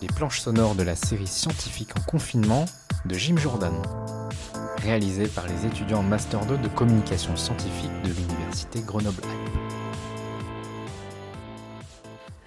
Les 0.00 0.08
planches 0.08 0.40
sonores 0.40 0.74
de 0.74 0.82
la 0.82 0.96
série 0.96 1.26
scientifique 1.26 1.90
en 1.96 2.02
confinement 2.02 2.64
de 3.04 3.14
Jim 3.14 3.36
Jordan, 3.36 3.74
réalisé 4.78 5.28
par 5.28 5.46
les 5.46 5.66
étudiants 5.66 6.00
en 6.00 6.02
Master 6.02 6.44
2 6.46 6.58
de 6.58 6.68
communication 6.68 7.36
scientifique 7.36 7.92
de 8.02 8.12
l'Université 8.12 8.80
Grenoble. 8.80 9.22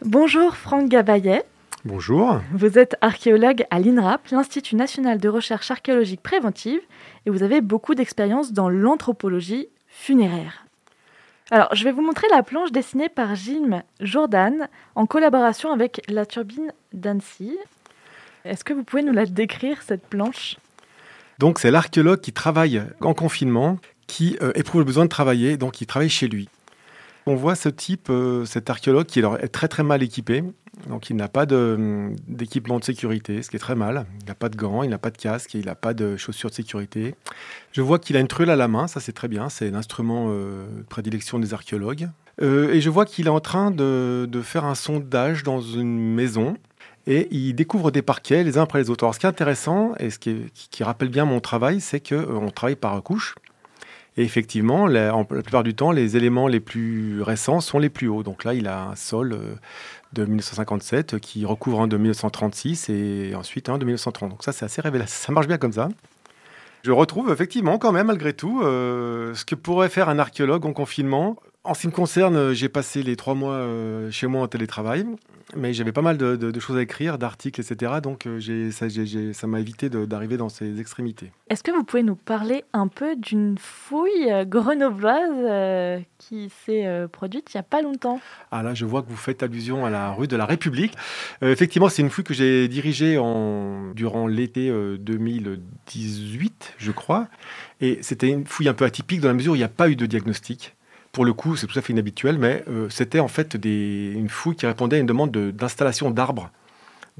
Bonjour 0.03 0.55
Franck 0.57 0.89
Gabayet. 0.89 1.45
Bonjour. 1.85 2.41
Vous 2.51 2.77
êtes 2.77 2.97
archéologue 3.01 3.65
à 3.69 3.79
l'INRAP, 3.79 4.27
l'Institut 4.31 4.75
national 4.75 5.19
de 5.19 5.29
recherche 5.29 5.71
archéologique 5.71 6.21
préventive, 6.21 6.81
et 7.25 7.29
vous 7.29 7.43
avez 7.43 7.61
beaucoup 7.61 7.95
d'expérience 7.95 8.51
dans 8.51 8.69
l'anthropologie 8.69 9.69
funéraire. 9.88 10.64
Alors, 11.51 11.69
je 11.75 11.84
vais 11.84 11.91
vous 11.91 12.01
montrer 12.01 12.27
la 12.31 12.41
planche 12.41 12.71
dessinée 12.71 13.08
par 13.08 13.36
Jim 13.36 13.84
Jordan 13.99 14.67
en 14.95 15.05
collaboration 15.05 15.71
avec 15.71 16.01
la 16.08 16.25
turbine 16.25 16.73
d'Annecy. 16.91 17.55
Est-ce 18.45 18.63
que 18.63 18.73
vous 18.73 18.84
pouvez 18.84 19.03
nous 19.03 19.13
la 19.13 19.27
décrire, 19.27 19.84
cette 19.84 20.08
planche? 20.08 20.58
Donc, 21.38 21.60
c'est 21.60 21.69
l'archéologue 21.69 22.19
qui 22.19 22.34
travaille 22.34 22.81
en 22.99 23.13
confinement, 23.13 23.77
qui 24.08 24.38
euh, 24.41 24.53
éprouve 24.55 24.81
le 24.81 24.86
besoin 24.86 25.05
de 25.05 25.10
travailler, 25.10 25.55
donc 25.55 25.81
il 25.81 25.86
travaille 25.86 26.10
chez 26.10 26.27
lui. 26.27 26.49
On 27.27 27.36
voit 27.36 27.55
ce 27.55 27.69
type, 27.69 28.10
euh, 28.10 28.45
cet 28.45 28.71
archéologue 28.71 29.05
qui 29.05 29.19
est 29.19 29.47
très 29.49 29.67
très 29.67 29.84
mal 29.84 30.01
équipé, 30.01 30.43
donc 30.88 31.09
il 31.09 31.15
n'a 31.15 31.27
pas 31.27 31.45
d'équipement 31.45 32.79
de, 32.79 32.83
sécurité, 32.83 33.41
ce 33.41 33.49
qui 33.49 33.55
est 33.55 33.59
très 33.59 33.75
mal. 33.75 34.05
Il 34.21 34.27
n'a 34.27 34.35
pas 34.35 34.49
de 34.49 34.55
gants, 34.55 34.83
il 34.83 34.89
n'a 34.89 34.97
pas 34.97 35.09
de 35.09 35.17
casque, 35.17 35.53
il 35.53 35.65
n'a 35.65 35.75
pas 35.75 35.93
de 35.93 36.17
chaussures 36.17 36.49
de 36.49 36.55
sécurité. 36.55 37.15
Je 37.71 37.81
vois 37.81 37.99
qu'il 37.99 38.17
a 38.17 38.19
une 38.19 38.27
truelle 38.27 38.49
à 38.49 38.55
la 38.55 38.67
main, 38.67 38.88
ça 38.88 38.99
c'est 38.99 39.13
très 39.13 39.27
bien, 39.27 39.49
c'est 39.49 39.71
l'instrument 39.71 40.27
euh, 40.29 40.67
de 40.77 40.83
prédilection 40.83 41.39
des 41.39 41.53
archéologues. 41.53 42.09
Euh, 42.41 42.73
et 42.73 42.81
je 42.81 42.89
vois 42.89 43.05
qu'il 43.05 43.27
est 43.27 43.31
en 43.31 43.39
train 43.39 43.71
de, 43.71 44.27
faire 44.43 44.65
un 44.65 44.75
sondage 44.75 45.43
dans 45.43 45.61
une 45.61 46.13
maison. 46.13 46.57
Et 47.07 47.27
il 47.29 47.53
découvre 47.53 47.91
des 47.91 48.01
parquets 48.01 48.43
les 48.43 48.57
uns 48.57 48.63
après 48.63 48.79
les 48.79 48.89
autres. 48.89 49.03
Alors 49.03 49.13
ce 49.13 49.19
qui 49.19 49.27
est 49.27 49.29
intéressant 49.29 49.93
et 49.99 50.09
ce 50.09 50.17
qui, 50.17 50.83
rappelle 50.83 51.09
bien 51.09 51.25
mon 51.25 51.39
travail, 51.39 51.79
c'est 51.79 51.99
qu'on 51.99 52.47
euh, 52.47 52.49
travaille 52.49 52.75
par 52.75 53.01
couche. 53.03 53.35
Et 54.17 54.23
effectivement, 54.23 54.88
la, 54.88 55.12
la, 55.12 55.23
plupart 55.25 55.63
du 55.63 55.75
temps, 55.75 55.91
les 55.91 56.15
éléments 56.15 56.47
les 56.47 56.62
plus 56.62 57.21
récents 57.21 57.60
sont 57.60 57.80
les 57.80 57.89
plus 57.89 58.08
hauts. 58.08 58.23
Donc 58.23 58.43
là, 58.43 58.54
il 58.54 58.67
a 58.67 58.86
un 58.86 58.95
sol 58.95 59.34
euh, 59.34 59.56
de 60.13 60.23
1957 60.23 61.19
qui 61.19 61.45
recouvre 61.45 61.82
un 61.82 61.88
de 61.88 61.97
1936 61.97 62.89
et 62.89 63.34
ensuite 63.36 63.67
un 63.67 63.78
de 63.78 63.86
1930. 63.86 64.30
Donc 64.30 64.43
ça, 64.43 64.54
c'est 64.54 64.65
assez 64.65 64.82
révélateur. 64.82 65.13
Ça 65.13 65.34
marche 65.34 65.47
bien 65.47 65.58
comme 65.58 65.73
ça. 65.73 65.89
Je 66.84 66.91
retrouve 66.91 67.32
effectivement 67.32 67.78
quand 67.78 67.91
même, 67.91 68.08
malgré 68.08 68.34
tout, 68.34 68.62
euh, 68.63 69.34
ce 69.34 69.43
que 69.43 69.56
pourrait 69.56 69.89
faire 69.89 70.08
un 70.08 70.19
archéologue 70.19 70.65
en 70.65 70.73
confinement. 70.73 71.36
En 71.65 71.73
ce 71.73 71.82
qui 71.82 71.88
me 71.88 71.91
concerne, 71.91 72.54
j'ai 72.54 72.69
passé 72.69 73.01
les 73.01 73.15
trois 73.15 73.34
mois 73.34 73.56
euh, 73.56 74.12
chez 74.12 74.28
moi 74.28 74.43
en 74.43 74.47
télétravail 74.47 75.04
mais 75.56 75.73
j'avais 75.73 75.91
pas 75.91 76.01
mal 76.01 76.17
de, 76.17 76.60
choses 76.60 76.78
à 76.78 76.82
écrire, 76.82 77.17
d'articles, 77.17 77.62
etc. 77.62 77.93
Donc 78.01 78.25
euh, 78.25 78.71
ça 78.71 79.47
m'a 79.47 79.60
évité 79.60 79.89
d'arriver 79.89 80.38
dans 80.38 80.49
ces 80.49 80.80
extrémités. 80.80 81.32
Est-ce 81.49 81.63
que 81.63 81.71
vous 81.71 81.84
pouvez 81.84 82.04
nous 82.04 82.15
parler 82.15 82.63
un 82.73 82.88
peu 82.88 83.15
d'une 83.15 83.58
fouille 83.58 84.45
grenobloise 84.47 85.32
euh, 85.34 85.99
qui 86.17 86.51
s'est 86.65 86.86
euh, 86.86 87.08
produite 87.08 87.54
il 87.54 87.58
n'y 87.58 87.60
a 87.60 87.63
pas 87.63 87.82
longtemps? 87.82 88.19
Ah 88.51 88.63
là, 88.63 88.73
je 88.73 88.86
vois 88.86 89.04
que 89.04 89.10
vous 89.10 89.15
faites 89.15 89.43
allusion 89.43 89.86
à 89.86 89.89
la 89.89 90.12
rue 90.12 90.28
de 90.28 90.36
la 90.36 90.45
République. 90.45 90.93
effectivement, 91.41 91.89
c'est 91.89 92.01
une 92.01 92.10
fouille 92.10 92.23
que 92.23 92.34
j'ai 92.34 92.67
dirigée 92.67 93.17
en, 93.17 93.91
durant 93.93 94.28
l'été 94.28 94.71
2018, 94.99 96.75
je 96.78 96.91
crois. 96.91 97.28
Et 97.82 97.99
c'était 98.01 98.30
une 98.30 98.45
fouille 98.45 98.69
un 98.69 98.73
peu 98.73 98.86
atypique 98.86 99.21
dans 99.21 99.28
la 99.28 99.34
mesure 99.34 99.54
où 99.54 99.56
il 99.56 99.60
n'y 99.60 99.65
a 99.65 99.69
pas 99.69 99.89
eu 99.89 99.95
de 99.95 100.06
diagnostic 100.06 100.75
pour 101.15 101.23
le 101.23 101.32
coup, 101.32 101.56
c'est 101.56 101.65
tout 101.65 101.80
à 101.80 101.82
fait 101.82 101.93
inhabituel, 101.93 102.38
mais 102.38 102.65
euh, 102.67 102.89
c'était 102.89 103.21
en 103.21 103.30
fait 103.30 103.56
une 103.63 104.28
fouille 104.28 104.58
qui 104.58 104.65
répondait 104.65 104.97
à 104.97 104.99
une 104.99 105.06
demande 105.06 105.32
d'installation 105.32 106.12
d'arbres. 106.12 106.51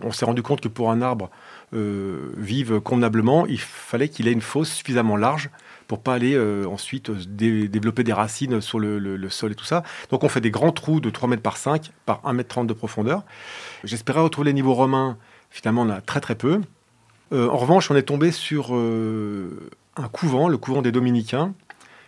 On 0.03 0.12
s'est 0.12 0.25
rendu 0.25 0.41
compte 0.41 0.60
que 0.60 0.67
pour 0.67 0.91
un 0.91 1.01
arbre 1.01 1.29
euh, 1.73 2.34
vive 2.36 2.81
convenablement, 2.81 3.45
il 3.45 3.62
fallait 3.62 4.10
qu'il 4.10 4.27
ait 4.27 4.34
une 4.34 4.41
fosse 4.41 4.69
suffisamment 4.69 5.15
large 5.15 5.49
pour 5.88 6.01
pas 6.01 6.13
aller 6.13 6.34
euh, 6.36 6.65
ensuite 6.65 7.10
développer 7.10 8.03
des 8.03 8.12
racines 8.12 8.60
sur 8.60 8.79
le, 8.79 9.29
sol 9.29 9.53
et 9.53 9.55
tout 9.55 9.63
ça. 9.63 9.81
Donc 10.12 10.25
on 10.25 10.29
fait 10.29 10.41
des 10.41 10.51
grands 10.51 10.73
trous 10.73 10.99
de 10.99 11.10
3 11.10 11.29
mètres 11.29 11.41
par 11.41 11.55
5 11.55 11.89
par 12.05 12.19
1 12.25 12.34
mètre 12.34 12.49
30 12.49 12.67
de 12.67 12.73
profondeur. 12.73 13.23
J'espérais 13.86 14.19
retrouver 14.19 14.47
les 14.47 14.53
niveaux 14.53 14.73
romains. 14.73 15.17
Finalement, 15.51 15.84
on 15.84 15.89
a 15.89 16.01
très 16.01 16.19
très 16.19 16.36
peu. 16.36 16.60
en 17.31 17.55
revanche, 17.55 17.89
on 17.89 17.95
est 17.95 18.03
tombé 18.03 18.31
sur 18.31 18.73
un 18.73 20.08
couvent, 20.12 20.49
le 20.49 20.58
couvent 20.58 20.81
des 20.81 20.91
Dominicains, 20.91 21.53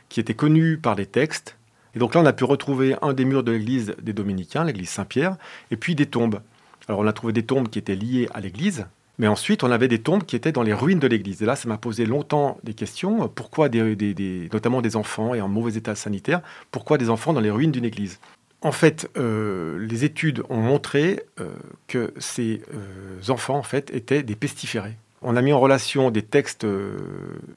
qui 0.09 0.19
était 0.19 0.33
connu 0.33 0.77
par 0.77 0.95
les 0.95 1.05
textes, 1.05 1.57
et 1.97 1.99
donc 1.99 2.13
là, 2.13 2.21
on 2.21 2.27
a 2.27 2.33
pu 2.33 2.43
retrouver 2.43 2.95
un 3.01 3.11
des 3.11 3.25
murs 3.25 3.41
de 3.41 3.51
l'église 3.51 3.95
des 3.99 4.13
Dominicains, 4.13 4.63
l'église 4.63 4.89
Saint-Pierre, 4.89 5.35
et 5.71 5.77
puis 5.77 5.95
des 5.95 6.05
tombes. 6.05 6.41
Alors 6.87 6.99
on 6.99 7.07
a 7.07 7.11
trouvé 7.11 7.33
des 7.33 7.41
tombes 7.41 7.69
qui 7.69 7.79
étaient 7.79 7.95
liées 7.95 8.29
à 8.35 8.39
l'église, 8.39 8.85
mais 9.17 9.25
ensuite 9.25 9.63
on 9.63 9.71
avait 9.71 9.87
des 9.87 9.97
tombes 9.97 10.23
qui 10.23 10.35
étaient 10.35 10.51
dans 10.51 10.61
les 10.61 10.75
ruines 10.75 10.99
de 10.99 11.07
l'église. 11.07 11.41
Et 11.41 11.47
là, 11.47 11.55
ça 11.55 11.67
m'a 11.67 11.79
posé 11.79 12.05
longtemps 12.05 12.59
des 12.63 12.75
questions. 12.75 13.27
Pourquoi, 13.29 13.67
notamment 13.67 14.83
des 14.83 14.95
enfants 14.95 15.33
et 15.33 15.41
en 15.41 15.47
mauvais 15.47 15.73
état 15.73 15.95
sanitaire, 15.95 16.41
pourquoi 16.69 16.99
des 16.99 17.09
enfants 17.09 17.33
dans 17.33 17.41
les 17.41 17.49
ruines 17.49 17.71
d'une 17.71 17.85
église? 17.85 18.19
En 18.61 18.71
fait, 18.71 19.09
euh, 19.17 19.79
les 19.79 20.05
études 20.05 20.43
ont 20.49 20.61
montré 20.61 21.23
euh, 21.39 21.49
que 21.87 22.13
ces 22.19 22.61
euh, 22.75 23.31
enfants, 23.31 23.57
en 23.57 23.63
fait, 23.63 23.89
étaient 23.91 24.21
des 24.21 24.35
pestiférés. 24.35 24.97
On 25.23 25.35
a 25.35 25.41
mis 25.41 25.51
en 25.51 25.59
relation 25.59 26.11
des 26.11 26.21
textes 26.21 26.63
de 26.63 26.95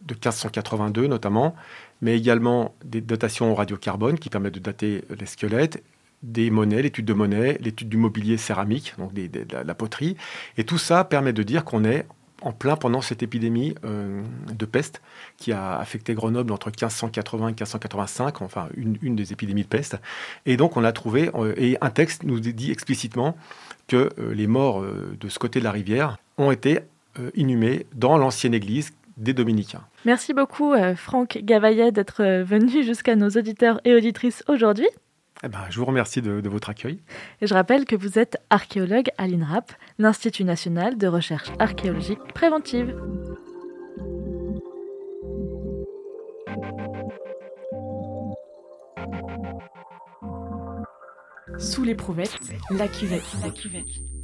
1582 0.08 1.08
notamment, 1.08 1.54
mais 2.00 2.16
également 2.16 2.74
des 2.84 3.00
dotations 3.00 3.52
au 3.52 3.54
radiocarbone 3.54 4.18
qui 4.18 4.30
permettent 4.30 4.54
de 4.54 4.60
dater 4.60 5.04
les 5.18 5.26
squelettes, 5.26 5.82
des 6.22 6.50
monnaies, 6.50 6.82
l'étude 6.82 7.06
de 7.06 7.14
monnaie, 7.14 7.56
l'étude 7.60 7.88
du 7.88 7.96
mobilier 7.96 8.36
céramique, 8.36 8.94
donc 8.98 9.14
de, 9.14 9.30
la, 9.52 9.74
poterie. 9.74 10.16
Et 10.56 10.64
tout 10.64 10.78
ça 10.78 11.04
permet 11.04 11.32
de 11.32 11.42
dire 11.42 11.64
qu'on 11.64 11.84
est 11.84 12.06
en 12.42 12.52
plein 12.52 12.76
pendant 12.76 13.02
cette 13.02 13.22
épidémie 13.22 13.74
euh, 13.84 14.22
de 14.50 14.64
peste 14.64 15.02
qui 15.36 15.52
a 15.52 15.76
affecté 15.78 16.14
Grenoble 16.14 16.52
entre 16.52 16.68
1580 16.68 17.48
et 17.48 17.50
1585, 17.50 18.42
enfin 18.42 18.68
une, 18.76 19.16
des 19.16 19.32
épidémies 19.32 19.62
de 19.62 19.68
peste. 19.68 19.96
Et 20.46 20.56
donc 20.56 20.76
on 20.76 20.84
a 20.84 20.92
trouvé, 20.92 21.30
euh, 21.34 21.54
et 21.56 21.76
un 21.80 21.90
texte 21.90 22.22
nous 22.22 22.40
dit 22.40 22.70
explicitement 22.70 23.36
que 23.88 24.10
euh, 24.18 24.34
les 24.34 24.46
morts 24.46 24.82
de 24.82 25.28
ce 25.28 25.38
côté 25.38 25.58
de 25.58 25.64
la 25.64 25.72
rivière 25.72 26.18
ont 26.38 26.50
été 26.50 26.80
inhumés 27.34 27.86
dans 27.94 28.16
l'ancienne 28.16 28.54
église 28.54 28.92
des 29.20 29.34
dominicains. 29.34 29.84
Merci 30.04 30.34
beaucoup 30.34 30.72
euh, 30.72 30.96
Franck 30.96 31.38
Gavaillet 31.42 31.92
d'être 31.92 32.22
euh, 32.22 32.42
venu 32.42 32.82
jusqu'à 32.82 33.14
nos 33.14 33.28
auditeurs 33.28 33.80
et 33.84 33.94
auditrices 33.94 34.42
aujourd'hui. 34.48 34.88
Eh 35.42 35.48
ben, 35.48 35.60
je 35.70 35.78
vous 35.78 35.84
remercie 35.84 36.20
de, 36.20 36.48
votre 36.48 36.70
accueil. 36.70 37.00
Et 37.40 37.46
je 37.46 37.54
rappelle 37.54 37.84
que 37.84 37.96
vous 37.96 38.18
êtes 38.18 38.36
archéologue 38.50 39.08
à 39.16 39.26
l'INRAP, 39.26 39.72
l'Institut 39.98 40.44
national 40.44 40.98
de 40.98 41.06
recherche 41.06 41.48
archéologique 41.58 42.20
préventive. 42.34 42.94
Sous 51.58 51.84
l'éprouvette, 51.84 52.38
la 52.70 52.88
cuvette. 52.88 53.22
La 53.42 53.50
cuvette. 53.50 54.19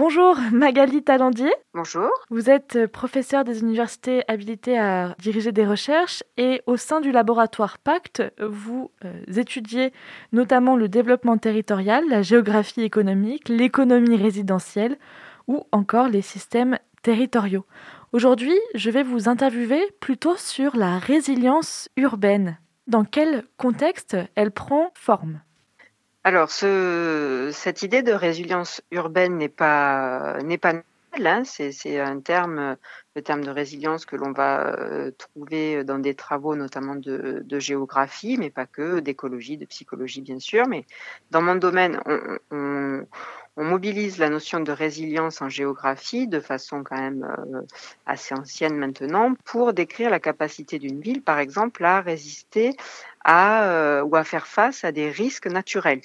Bonjour 0.00 0.38
Magali 0.50 1.02
Talandier. 1.02 1.52
Bonjour. 1.74 2.08
Vous 2.30 2.48
êtes 2.48 2.76
euh, 2.76 2.88
professeur 2.88 3.44
des 3.44 3.60
universités 3.60 4.22
habilitées 4.28 4.78
à 4.78 5.14
diriger 5.18 5.52
des 5.52 5.66
recherches 5.66 6.24
et 6.38 6.62
au 6.64 6.78
sein 6.78 7.02
du 7.02 7.12
laboratoire 7.12 7.76
Pacte, 7.76 8.22
vous 8.40 8.90
euh, 9.04 9.22
étudiez 9.36 9.92
notamment 10.32 10.74
le 10.74 10.88
développement 10.88 11.36
territorial, 11.36 12.02
la 12.08 12.22
géographie 12.22 12.80
économique, 12.80 13.50
l'économie 13.50 14.16
résidentielle 14.16 14.96
ou 15.48 15.64
encore 15.70 16.08
les 16.08 16.22
systèmes 16.22 16.78
territoriaux. 17.02 17.66
Aujourd'hui, 18.12 18.58
je 18.74 18.88
vais 18.88 19.02
vous 19.02 19.28
interviewer 19.28 19.82
plutôt 20.00 20.36
sur 20.36 20.76
la 20.76 20.98
résilience 20.98 21.90
urbaine. 21.98 22.56
Dans 22.86 23.04
quel 23.04 23.44
contexte 23.58 24.16
elle 24.34 24.50
prend 24.50 24.92
forme? 24.94 25.42
Alors, 26.22 26.50
ce, 26.50 27.50
cette 27.52 27.82
idée 27.82 28.02
de 28.02 28.12
résilience 28.12 28.82
urbaine 28.90 29.38
n'est 29.38 29.48
pas 29.48 30.38
n'est 30.42 30.58
pas 30.58 30.74
nouvelle. 30.74 31.26
Hein. 31.26 31.42
C'est 31.44 31.98
un 31.98 32.20
terme, 32.20 32.76
le 33.16 33.22
terme 33.22 33.42
de 33.42 33.50
résilience 33.50 34.04
que 34.04 34.16
l'on 34.16 34.32
va 34.32 34.66
euh, 34.66 35.10
trouver 35.16 35.82
dans 35.82 35.98
des 35.98 36.14
travaux, 36.14 36.54
notamment 36.56 36.94
de, 36.94 37.58
géographie, 37.58 38.36
mais 38.38 38.50
pas 38.50 38.66
que, 38.66 39.00
d'écologie, 39.00 39.56
de 39.56 39.64
psychologie, 39.64 40.20
bien 40.20 40.38
sûr. 40.38 40.66
Mais 40.68 40.84
dans 41.30 41.42
mon 41.42 41.56
domaine, 41.56 42.00
on, 42.50 43.06
on, 43.56 43.64
mobilise 43.64 44.18
la 44.18 44.28
notion 44.28 44.60
de 44.60 44.72
résilience 44.72 45.42
en 45.42 45.48
géographie 45.48 46.26
de 46.26 46.40
façon 46.40 46.82
quand 46.82 46.98
même 46.98 47.24
euh, 47.24 47.60
assez 48.06 48.34
ancienne 48.34 48.76
maintenant 48.76 49.34
pour 49.44 49.72
décrire 49.72 50.10
la 50.10 50.20
capacité 50.20 50.78
d'une 50.78 51.00
ville, 51.00 51.22
par 51.22 51.38
exemple, 51.38 51.84
à 51.84 52.00
résister 52.00 52.76
euh, 53.28 54.02
ou 54.02 54.16
à 54.16 54.24
faire 54.24 54.46
face 54.46 54.84
à 54.84 54.92
des 54.92 55.10
risques 55.10 55.46
naturels. 55.46 56.02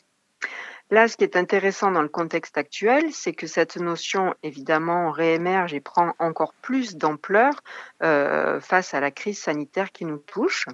Là, 0.91 1.07
ce 1.07 1.17
qui 1.17 1.23
est 1.23 1.35
intéressant 1.35 1.91
dans 1.91 2.03
le 2.03 2.09
contexte 2.09 2.59
actuel, 2.59 3.11
c'est 3.11 3.33
que 3.33 3.47
cette 3.47 3.77
notion, 3.77 4.35
évidemment, 4.43 5.09
réémerge 5.09 5.73
et 5.73 5.79
prend 5.79 6.13
encore 6.19 6.53
plus 6.61 6.95
d'ampleur 6.95 7.63
euh, 8.03 8.59
face 8.59 8.93
à 8.93 8.99
la 8.99 9.09
crise 9.09 9.39
sanitaire 9.39 9.91
qui 9.91 10.05
nous 10.05 10.19
touche. 10.19 10.67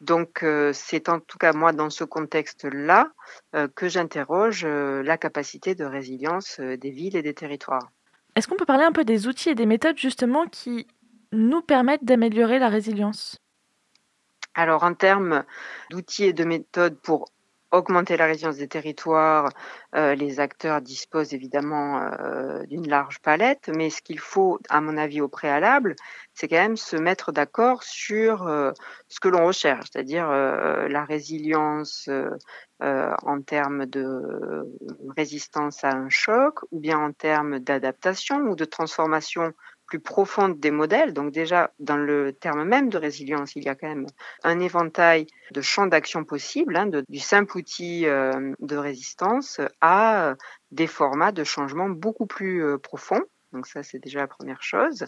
Donc, 0.00 0.42
euh, 0.42 0.72
c'est 0.72 1.08
en 1.08 1.18
tout 1.18 1.38
cas 1.38 1.52
moi, 1.52 1.72
dans 1.72 1.90
ce 1.90 2.04
contexte-là, 2.04 3.10
euh, 3.54 3.68
que 3.74 3.88
j'interroge 3.88 4.64
euh, 4.64 5.02
la 5.02 5.18
capacité 5.18 5.74
de 5.74 5.84
résilience 5.84 6.60
des 6.60 6.90
villes 6.90 7.16
et 7.16 7.22
des 7.22 7.34
territoires. 7.34 7.90
Est-ce 8.36 8.46
qu'on 8.46 8.56
peut 8.56 8.64
parler 8.64 8.84
un 8.84 8.92
peu 8.92 9.04
des 9.04 9.26
outils 9.26 9.50
et 9.50 9.54
des 9.54 9.66
méthodes 9.66 9.98
justement 9.98 10.46
qui 10.46 10.86
nous 11.32 11.62
permettent 11.62 12.04
d'améliorer 12.04 12.58
la 12.58 12.68
résilience? 12.68 13.38
Alors 14.54 14.84
en 14.84 14.94
termes 14.94 15.44
d'outils 15.90 16.24
et 16.24 16.32
de 16.32 16.44
méthodes 16.44 16.98
pour 17.00 17.26
augmenter 17.70 18.16
la 18.16 18.26
résilience 18.26 18.56
des 18.56 18.68
territoires, 18.68 19.50
euh, 19.94 20.14
les 20.14 20.40
acteurs 20.40 20.80
disposent 20.80 21.34
évidemment 21.34 22.00
euh, 22.02 22.64
d'une 22.64 22.88
large 22.88 23.20
palette, 23.20 23.70
mais 23.74 23.90
ce 23.90 24.00
qu'il 24.00 24.18
faut, 24.18 24.58
à 24.68 24.80
mon 24.80 24.96
avis, 24.96 25.20
au 25.20 25.28
préalable, 25.28 25.94
c'est 26.34 26.48
quand 26.48 26.56
même 26.56 26.76
se 26.76 26.96
mettre 26.96 27.32
d'accord 27.32 27.82
sur 27.82 28.46
euh, 28.46 28.72
ce 29.08 29.20
que 29.20 29.28
l'on 29.28 29.46
recherche, 29.46 29.86
c'est-à-dire 29.92 30.28
la 30.28 31.04
résilience 31.04 32.08
en 32.80 33.42
termes 33.42 33.86
de 33.86 34.64
résistance 35.16 35.84
à 35.84 35.90
un 35.90 36.08
choc, 36.08 36.60
ou 36.70 36.80
bien 36.80 36.98
en 36.98 37.12
termes 37.12 37.58
d'adaptation 37.58 38.38
ou 38.38 38.54
de 38.54 38.64
transformation 38.64 39.52
plus 39.88 40.00
profonde 40.00 40.60
des 40.60 40.70
modèles. 40.70 41.12
Donc 41.12 41.32
déjà, 41.32 41.72
dans 41.80 41.96
le 41.96 42.32
terme 42.32 42.64
même 42.64 42.90
de 42.90 42.98
résilience, 42.98 43.56
il 43.56 43.64
y 43.64 43.68
a 43.68 43.74
quand 43.74 43.88
même 43.88 44.06
un 44.44 44.60
éventail 44.60 45.26
de 45.52 45.60
champs 45.60 45.86
d'action 45.86 46.24
possibles, 46.24 46.76
hein, 46.76 46.90
du 47.08 47.18
simple 47.18 47.56
outil 47.56 48.06
euh, 48.06 48.52
de 48.60 48.76
résistance 48.76 49.60
à 49.80 50.34
des 50.70 50.86
formats 50.86 51.32
de 51.32 51.42
changement 51.44 51.88
beaucoup 51.88 52.26
plus 52.26 52.62
euh, 52.62 52.78
profonds. 52.78 53.22
Donc 53.52 53.66
ça, 53.66 53.82
c'est 53.82 53.98
déjà 53.98 54.20
la 54.20 54.26
première 54.26 54.62
chose. 54.62 55.04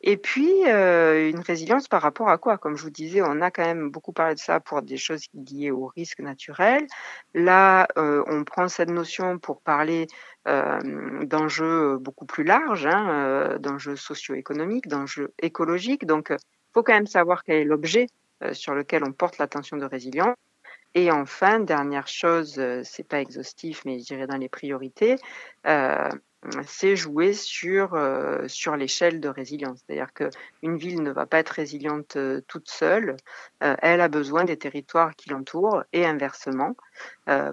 Et 0.00 0.16
puis, 0.16 0.50
euh, 0.66 1.28
une 1.28 1.40
résilience 1.40 1.86
par 1.86 2.00
rapport 2.00 2.28
à 2.30 2.38
quoi? 2.38 2.56
Comme 2.56 2.76
je 2.76 2.82
vous 2.82 2.90
disais, 2.90 3.20
on 3.22 3.42
a 3.42 3.50
quand 3.50 3.64
même 3.64 3.90
beaucoup 3.90 4.12
parlé 4.12 4.34
de 4.34 4.40
ça 4.40 4.58
pour 4.60 4.80
des 4.80 4.96
choses 4.96 5.26
liées 5.34 5.70
au 5.70 5.86
risque 5.86 6.20
naturel. 6.20 6.86
Là, 7.34 7.86
euh, 7.98 8.24
on 8.26 8.44
prend 8.44 8.68
cette 8.68 8.90
notion 8.90 9.38
pour 9.38 9.60
parler 9.60 10.06
euh, 10.48 11.24
d'enjeux 11.24 11.98
beaucoup 11.98 12.24
plus 12.24 12.44
larges, 12.44 12.86
hein, 12.86 13.58
d'enjeux 13.60 13.96
socio-économiques, 13.96 14.88
d'enjeux 14.88 15.34
écologiques. 15.40 16.06
Donc, 16.06 16.28
il 16.30 16.72
faut 16.72 16.82
quand 16.82 16.94
même 16.94 17.06
savoir 17.06 17.44
quel 17.44 17.56
est 17.56 17.64
l'objet 17.64 18.06
sur 18.52 18.74
lequel 18.74 19.04
on 19.04 19.12
porte 19.12 19.38
l'attention 19.38 19.76
de 19.76 19.84
résilience. 19.84 20.36
Et 20.94 21.10
enfin, 21.10 21.60
dernière 21.60 22.06
chose, 22.06 22.60
c'est 22.84 23.08
pas 23.08 23.20
exhaustif, 23.20 23.84
mais 23.84 23.98
je 23.98 24.04
dirais 24.04 24.26
dans 24.26 24.36
les 24.36 24.48
priorités, 24.48 25.16
c'est 26.66 26.96
jouer 26.96 27.32
sur, 27.32 27.94
euh, 27.94 28.46
sur 28.48 28.76
l'échelle 28.76 29.20
de 29.20 29.28
résilience. 29.28 29.80
C'est-à-dire 29.86 30.12
qu'une 30.12 30.76
ville 30.76 31.02
ne 31.02 31.10
va 31.10 31.26
pas 31.26 31.38
être 31.38 31.50
résiliente 31.50 32.16
euh, 32.16 32.40
toute 32.48 32.68
seule, 32.68 33.16
euh, 33.62 33.76
elle 33.80 34.00
a 34.00 34.08
besoin 34.08 34.44
des 34.44 34.56
territoires 34.56 35.14
qui 35.16 35.30
l'entourent 35.30 35.84
et 35.92 36.04
inversement, 36.04 36.76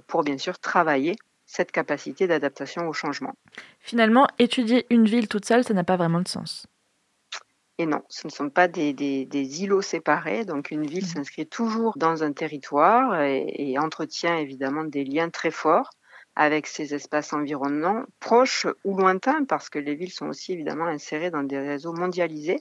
pour 0.08 0.24
bien 0.24 0.38
sûr 0.38 0.60
travailler 0.60 1.16
cette 1.46 1.72
capacité 1.72 2.28
d'adaptation 2.28 2.88
au 2.88 2.94
changement. 2.94 3.34
Finalement, 3.80 4.28
étudier 4.40 4.86
une 4.90 5.06
ville 5.06 5.28
toute 5.28 5.46
seule, 5.46 5.64
ça 5.64 5.74
n'a 5.74 5.84
pas 5.84 5.98
vraiment 5.98 6.20
de 6.20 6.28
sens. 6.28 6.68
Et 7.78 7.86
non, 7.86 8.04
ce 8.10 8.28
ne 8.28 8.32
sont 8.32 8.50
pas 8.50 8.68
des, 8.68 8.94
des, 8.94 9.64
îlots 9.64 9.82
séparés. 9.82 10.46
Donc 10.46 10.72
une 10.72 10.86
ville 10.86 11.04
mmh. 11.04 11.16
s'inscrit 11.16 11.48
toujours 11.48 11.98
dans 11.98 12.24
un 12.24 12.32
territoire 12.32 13.22
et 13.22 13.76
entretient 13.80 14.38
évidemment 14.38 14.84
des 14.84 15.04
liens 15.04 15.30
très 15.30 15.52
forts 15.52 15.90
avec 16.42 16.66
ces 16.66 16.96
espaces 16.96 17.34
environnants, 17.34 18.04
proches 18.20 18.66
ou 18.84 18.98
lointains, 18.98 19.46
parce 19.46 19.70
que 19.70 19.78
les 19.78 19.94
villes 19.94 20.12
sont 20.12 20.26
aussi 20.26 20.54
évidemment 20.54 20.88
insérées 20.88 21.30
dans 21.30 21.44
des 21.44 21.60
réseaux 21.60 21.94
mondialisés. 21.94 22.58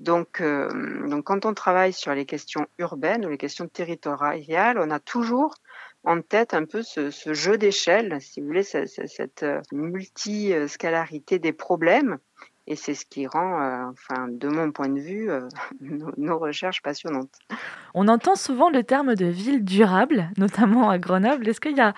Donc, 0.00 0.40
euh, 0.40 0.68
donc 1.08 1.22
quand 1.22 1.46
on 1.46 1.54
travaille 1.54 1.92
sur 1.92 2.12
les 2.14 2.26
questions 2.26 2.66
urbaines 2.78 3.24
ou 3.24 3.28
les 3.28 3.38
questions 3.38 3.68
territoriales, 3.68 4.80
on 4.80 4.90
a 4.90 4.98
toujours 4.98 5.54
en 6.02 6.20
tête 6.20 6.52
un 6.52 6.64
peu 6.64 6.82
ce, 6.82 7.10
jeu 7.32 7.56
d'échelle, 7.56 8.20
si 8.20 8.40
vous 8.40 8.48
voulez, 8.48 8.64
cette, 8.64 8.88
cette 8.88 9.44
euh, 9.44 9.60
multiscalarité 9.70 11.38
des 11.38 11.52
problèmes. 11.52 12.18
Et 12.66 12.74
c'est 12.74 12.94
ce 12.94 13.06
qui 13.06 13.28
rend, 13.28 13.62
euh, 13.62 13.84
enfin, 13.92 14.26
de 14.28 14.48
mon 14.48 14.72
point 14.72 14.88
de 14.88 14.98
vue, 14.98 15.30
nos, 15.80 16.10
nos, 16.16 16.38
recherches 16.40 16.82
passionnantes. 16.82 17.38
On 17.94 18.08
entend 18.08 18.34
souvent 18.34 18.68
le 18.68 18.82
terme 18.82 19.14
de 19.14 19.26
ville 19.26 19.64
durable, 19.64 20.28
notamment 20.38 20.90
à 20.90 20.98
Grenoble. 20.98 21.48
Est-ce 21.48 21.60
qu'il 21.60 21.76
y 21.76 21.80
a 21.80 21.94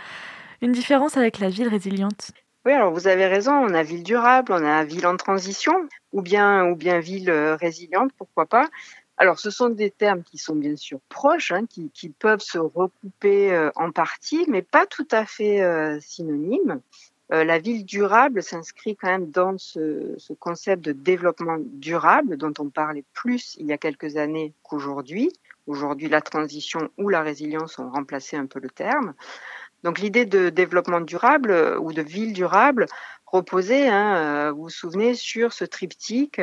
une 0.61 0.73
différence 0.73 1.17
avec 1.17 1.39
la 1.39 1.49
ville 1.49 1.69
résiliente 1.69 2.33
oui, 2.69 2.75
alors 2.75 2.93
vous 2.93 3.07
avez 3.07 3.27
raison, 3.27 3.53
on 3.53 3.73
a 3.73 3.83
ville 3.83 4.03
durable, 4.03 4.53
on 4.53 4.63
a 4.63 4.85
ville 4.85 5.07
en 5.07 5.17
transition, 5.17 5.89
ou 6.13 6.21
bien, 6.21 6.67
ou 6.67 6.77
bien 6.77 7.01
ville 7.01 7.31
euh, 7.31 7.57
résiliente, 7.57 8.11
pourquoi 8.19 8.45
pas. 8.45 8.69
Alors, 9.17 9.39
ce 9.39 9.49
sont 9.49 9.71
des 9.71 9.91
termes 9.91 10.23
qui 10.23 10.37
sont 10.37 10.55
bien 10.55 10.77
sûr 10.77 10.99
proches, 11.09 11.51
hein, 11.51 11.65
qui, 11.67 11.91
qui, 11.95 12.11
peuvent 12.11 12.43
se 12.43 12.59
recouper 12.59 13.53
euh, 13.53 13.71
en 13.75 13.91
partie, 13.91 14.45
mais 14.49 14.61
pas 14.61 14.85
tout 14.85 15.09
à 15.11 15.25
fait 15.25 15.63
euh, 15.63 15.99
synonymes. 16.01 16.83
la 17.31 17.59
ville 17.59 17.87
durable 17.87 18.43
s'inscrit 18.43 18.97
quand 18.97 19.09
même 19.09 19.31
dans 19.31 19.57
ce, 19.57 20.15
ce, 20.19 20.35
concept 20.35 20.85
de 20.85 20.93
développement 20.93 21.57
durable 21.59 22.37
dont 22.37 22.53
on 22.59 22.69
parlait 22.69 23.05
plus 23.15 23.57
il 23.59 23.67
y 23.67 23.73
a 23.73 23.79
quelques 23.79 24.17
années 24.19 24.53
qu'aujourd'hui. 24.63 25.31
Aujourd'hui, 25.67 26.09
la 26.09 26.21
transition 26.21 26.91
ou 26.99 27.09
la 27.09 27.23
résilience 27.23 27.79
ont 27.79 27.91
remplacé 27.91 28.37
un 28.37 28.47
peu 28.47 28.61
le 28.61 28.71
terme. 28.71 29.15
Donc 29.85 30.01
l'idée 30.01 30.25
de 30.25 30.49
développement 30.49 31.01
durable 31.01 31.51
euh, 31.51 31.79
ou 31.79 31.93
de 31.93 32.03
ville 32.03 32.33
durable 32.33 32.87
reposait, 33.27 33.89
hein, 33.89 34.17
euh, 34.17 34.53
vous 34.53 34.65
vous 34.65 34.69
souvenez, 34.71 35.15
sur 35.15 35.53
ce 35.53 35.65
triptyque 35.65 36.41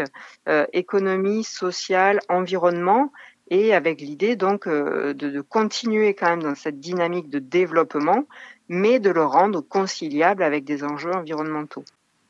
euh, 0.47 0.65
économie, 0.71 1.43
sociale, 1.43 2.19
environnement, 2.29 3.11
et 3.49 3.73
avec 3.73 4.01
l'idée 4.01 4.35
donc 4.35 4.67
de, 4.67 5.13
de, 5.13 5.41
continuer 5.41 6.15
quand 6.15 6.29
même 6.29 6.41
dans 6.41 6.55
cette 6.55 6.79
dynamique 6.79 7.29
de 7.29 7.37
développement, 7.37 8.23
mais 8.69 8.99
de 8.99 9.11
le 9.11 9.23
rendre 9.23 9.61
conciliable 9.61 10.41
avec 10.41 10.63
des 10.63 10.83
enjeux 10.83 11.13
environnementaux. 11.13 11.85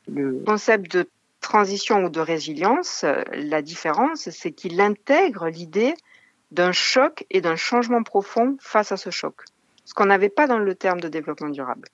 Le 0.08 0.42
concept 0.46 0.92
de 0.92 1.08
transition 1.40 2.04
ou 2.04 2.10
de 2.10 2.20
résilience, 2.20 3.06
la 3.32 3.62
différence, 3.62 4.28
c'est 4.28 4.52
qu'il 4.52 4.78
intègre 4.78 5.48
l'idée 5.48 5.94
d'un 6.50 6.72
choc 6.72 7.24
et 7.30 7.40
d'un 7.40 7.56
changement 7.56 8.02
profond 8.02 8.58
face 8.60 8.92
à 8.92 8.98
ce 8.98 9.08
choc 9.08 9.36
ce 9.86 9.94
qu'on 9.94 10.06
n'avait 10.06 10.28
pas 10.28 10.46
dans 10.46 10.58
le 10.58 10.74
terme 10.74 11.00
de 11.00 11.08
développement 11.08 11.48
durable. 11.48 11.88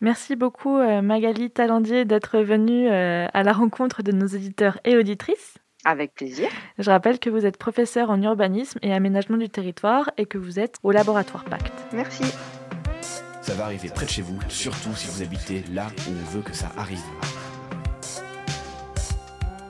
Merci 0.00 0.36
beaucoup 0.36 0.76
euh, 0.76 1.02
Magali 1.02 1.50
Talandier 1.50 2.04
d'être 2.04 2.38
venue 2.38 2.88
euh, 2.88 3.26
à 3.34 3.42
la 3.42 3.52
rencontre 3.52 4.04
de 4.04 4.12
nos 4.12 4.26
éditeurs 4.26 4.78
et 4.84 4.96
auditrices. 4.96 5.54
Avec 5.84 6.14
plaisir. 6.14 6.48
Je 6.78 6.90
rappelle 6.90 7.18
que 7.18 7.30
vous 7.30 7.46
êtes 7.46 7.56
professeur 7.56 8.10
en 8.10 8.22
urbanisme 8.22 8.78
et 8.82 8.92
aménagement 8.92 9.36
du 9.36 9.48
territoire 9.48 10.10
et 10.16 10.26
que 10.26 10.38
vous 10.38 10.60
êtes 10.60 10.76
au 10.82 10.92
laboratoire 10.92 11.44
Pacte. 11.44 11.72
Merci. 11.92 12.24
Ça 13.40 13.54
va 13.54 13.64
arriver 13.64 13.88
près 13.88 14.04
de 14.04 14.10
chez 14.10 14.22
vous, 14.22 14.38
surtout 14.48 14.94
si 14.94 15.08
vous 15.08 15.22
habitez 15.22 15.64
là 15.72 15.86
où 16.06 16.10
on 16.10 16.36
veut 16.36 16.42
que 16.42 16.52
ça 16.52 16.70
arrive. 16.76 17.00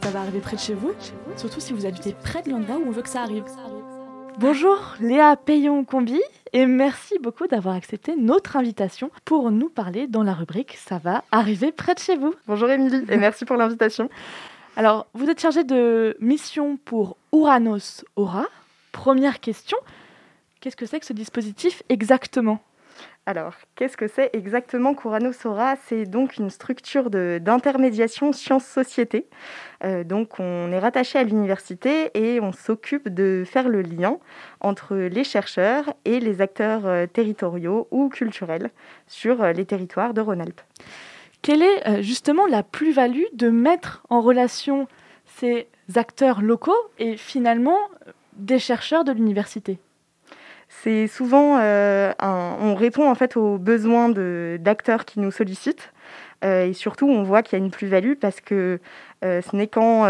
Ça 0.02 0.10
va 0.10 0.20
arriver 0.20 0.40
près 0.40 0.56
de 0.56 0.60
chez 0.60 0.74
vous, 0.74 0.92
surtout 1.36 1.60
si 1.60 1.72
vous 1.72 1.86
habitez 1.86 2.14
près 2.22 2.42
de 2.42 2.50
l'endroit 2.50 2.76
où 2.76 2.88
on 2.88 2.90
veut 2.90 3.02
que 3.02 3.08
ça 3.08 3.22
arrive. 3.22 3.44
Bonjour 4.40 4.94
Léa 5.00 5.34
Payon-Combi 5.34 6.20
et 6.52 6.64
merci 6.66 7.18
beaucoup 7.18 7.48
d'avoir 7.48 7.74
accepté 7.74 8.14
notre 8.14 8.56
invitation 8.56 9.10
pour 9.24 9.50
nous 9.50 9.68
parler 9.68 10.06
dans 10.06 10.22
la 10.22 10.32
rubrique 10.32 10.76
Ça 10.76 10.98
va 10.98 11.24
arriver 11.32 11.72
près 11.72 11.94
de 11.94 11.98
chez 11.98 12.16
vous. 12.16 12.32
Bonjour 12.46 12.70
Émilie 12.70 13.04
et 13.08 13.16
merci 13.16 13.44
pour 13.44 13.56
l'invitation. 13.56 14.08
Alors, 14.76 15.08
vous 15.12 15.28
êtes 15.28 15.40
chargée 15.40 15.64
de 15.64 16.16
mission 16.20 16.78
pour 16.84 17.16
Uranos 17.32 18.04
Aura. 18.14 18.46
Première 18.92 19.40
question, 19.40 19.76
qu'est-ce 20.60 20.76
que 20.76 20.86
c'est 20.86 21.00
que 21.00 21.06
ce 21.06 21.12
dispositif 21.12 21.82
exactement? 21.88 22.60
Alors, 23.28 23.52
qu'est-ce 23.74 23.98
que 23.98 24.08
c'est 24.08 24.30
exactement 24.32 24.94
Courano 24.94 25.34
Sora? 25.34 25.76
C'est 25.84 26.06
donc 26.06 26.38
une 26.38 26.48
structure 26.48 27.10
d'intermédiation 27.10 28.32
sciences-société. 28.32 29.26
Euh, 29.84 30.02
donc, 30.02 30.40
on 30.40 30.72
est 30.72 30.78
rattaché 30.78 31.18
à 31.18 31.24
l'université 31.24 32.10
et 32.14 32.40
on 32.40 32.52
s'occupe 32.52 33.10
de 33.10 33.44
faire 33.46 33.68
le 33.68 33.82
lien 33.82 34.16
entre 34.60 34.96
les 34.96 35.24
chercheurs 35.24 35.92
et 36.06 36.20
les 36.20 36.40
acteurs 36.40 36.86
euh, 36.86 37.06
territoriaux 37.06 37.86
ou 37.90 38.08
culturels 38.08 38.70
sur 39.08 39.42
euh, 39.42 39.52
les 39.52 39.66
territoires 39.66 40.14
de 40.14 40.22
Rhône-Alpes. 40.22 40.62
Quelle 41.42 41.60
est 41.60 42.02
justement 42.02 42.46
la 42.46 42.62
plus-value 42.62 43.26
de 43.34 43.50
mettre 43.50 44.02
en 44.08 44.22
relation 44.22 44.88
ces 45.26 45.68
acteurs 45.96 46.40
locaux 46.40 46.72
et 46.98 47.18
finalement 47.18 47.78
des 48.32 48.58
chercheurs 48.58 49.04
de 49.04 49.12
l'université? 49.12 49.78
C'est 50.68 51.06
souvent, 51.06 51.58
euh, 51.58 52.12
on 52.20 52.74
répond 52.74 53.10
en 53.10 53.14
fait 53.14 53.36
aux 53.36 53.58
besoins 53.58 54.10
d'acteurs 54.58 55.04
qui 55.04 55.18
nous 55.20 55.30
sollicitent. 55.30 55.92
Euh, 56.44 56.66
et 56.66 56.72
surtout, 56.72 57.08
on 57.08 57.24
voit 57.24 57.42
qu'il 57.42 57.58
y 57.58 57.60
a 57.60 57.64
une 57.64 57.70
plus-value 57.70 58.14
parce 58.14 58.40
que 58.40 58.78
euh, 59.24 59.42
ce 59.42 59.56
n'est 59.56 59.66
qu'en 59.66 60.04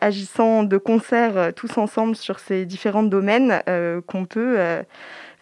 agissant 0.00 0.62
de 0.62 0.78
concert 0.78 1.52
tous 1.54 1.76
ensemble 1.76 2.16
sur 2.16 2.38
ces 2.38 2.64
différents 2.64 3.02
domaines 3.02 3.60
qu'on 4.06 4.24
peut 4.24 4.58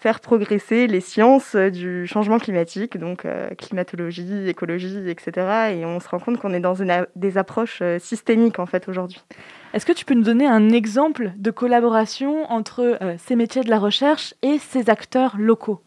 faire 0.01 0.21
progresser 0.21 0.87
les 0.87 1.01
sciences 1.01 1.55
du 1.57 2.07
changement 2.07 2.39
climatique, 2.39 2.99
donc 2.99 3.27
climatologie, 3.59 4.49
écologie, 4.49 5.09
etc. 5.09 5.75
Et 5.75 5.85
on 5.85 6.01
se 6.01 6.09
rend 6.09 6.19
compte 6.19 6.39
qu'on 6.39 6.53
est 6.53 6.61
dans 6.61 6.77
des 7.15 7.39
approches 7.39 7.83
systémiques 7.99 8.59
en 8.59 8.67
fait 8.67 8.89
aujourd'hui. 8.89 9.23
Est-ce 9.75 9.87
que 9.87 9.93
tu 9.93 10.05
peux 10.05 10.15
nous 10.15 10.23
donner 10.23 10.47
un 10.47 10.71
exemple 10.71 11.33
de 11.37 11.51
collaboration 11.51 12.49
entre 12.49 12.97
euh, 13.03 13.17
ces 13.19 13.35
métiers 13.35 13.65
de 13.65 13.71
la 13.71 13.81
recherche 13.81 14.33
et 14.41 14.61
ces 14.61 14.89
acteurs 14.89 15.35
locaux? 15.37 15.81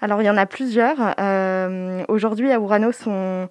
Alors, 0.00 0.22
il 0.22 0.24
y 0.24 0.30
en 0.30 0.36
a 0.36 0.46
plusieurs. 0.46 1.16
Euh, 1.18 2.04
aujourd'hui, 2.06 2.52
à 2.52 2.60
Ouranos, 2.60 3.08
on, 3.08 3.48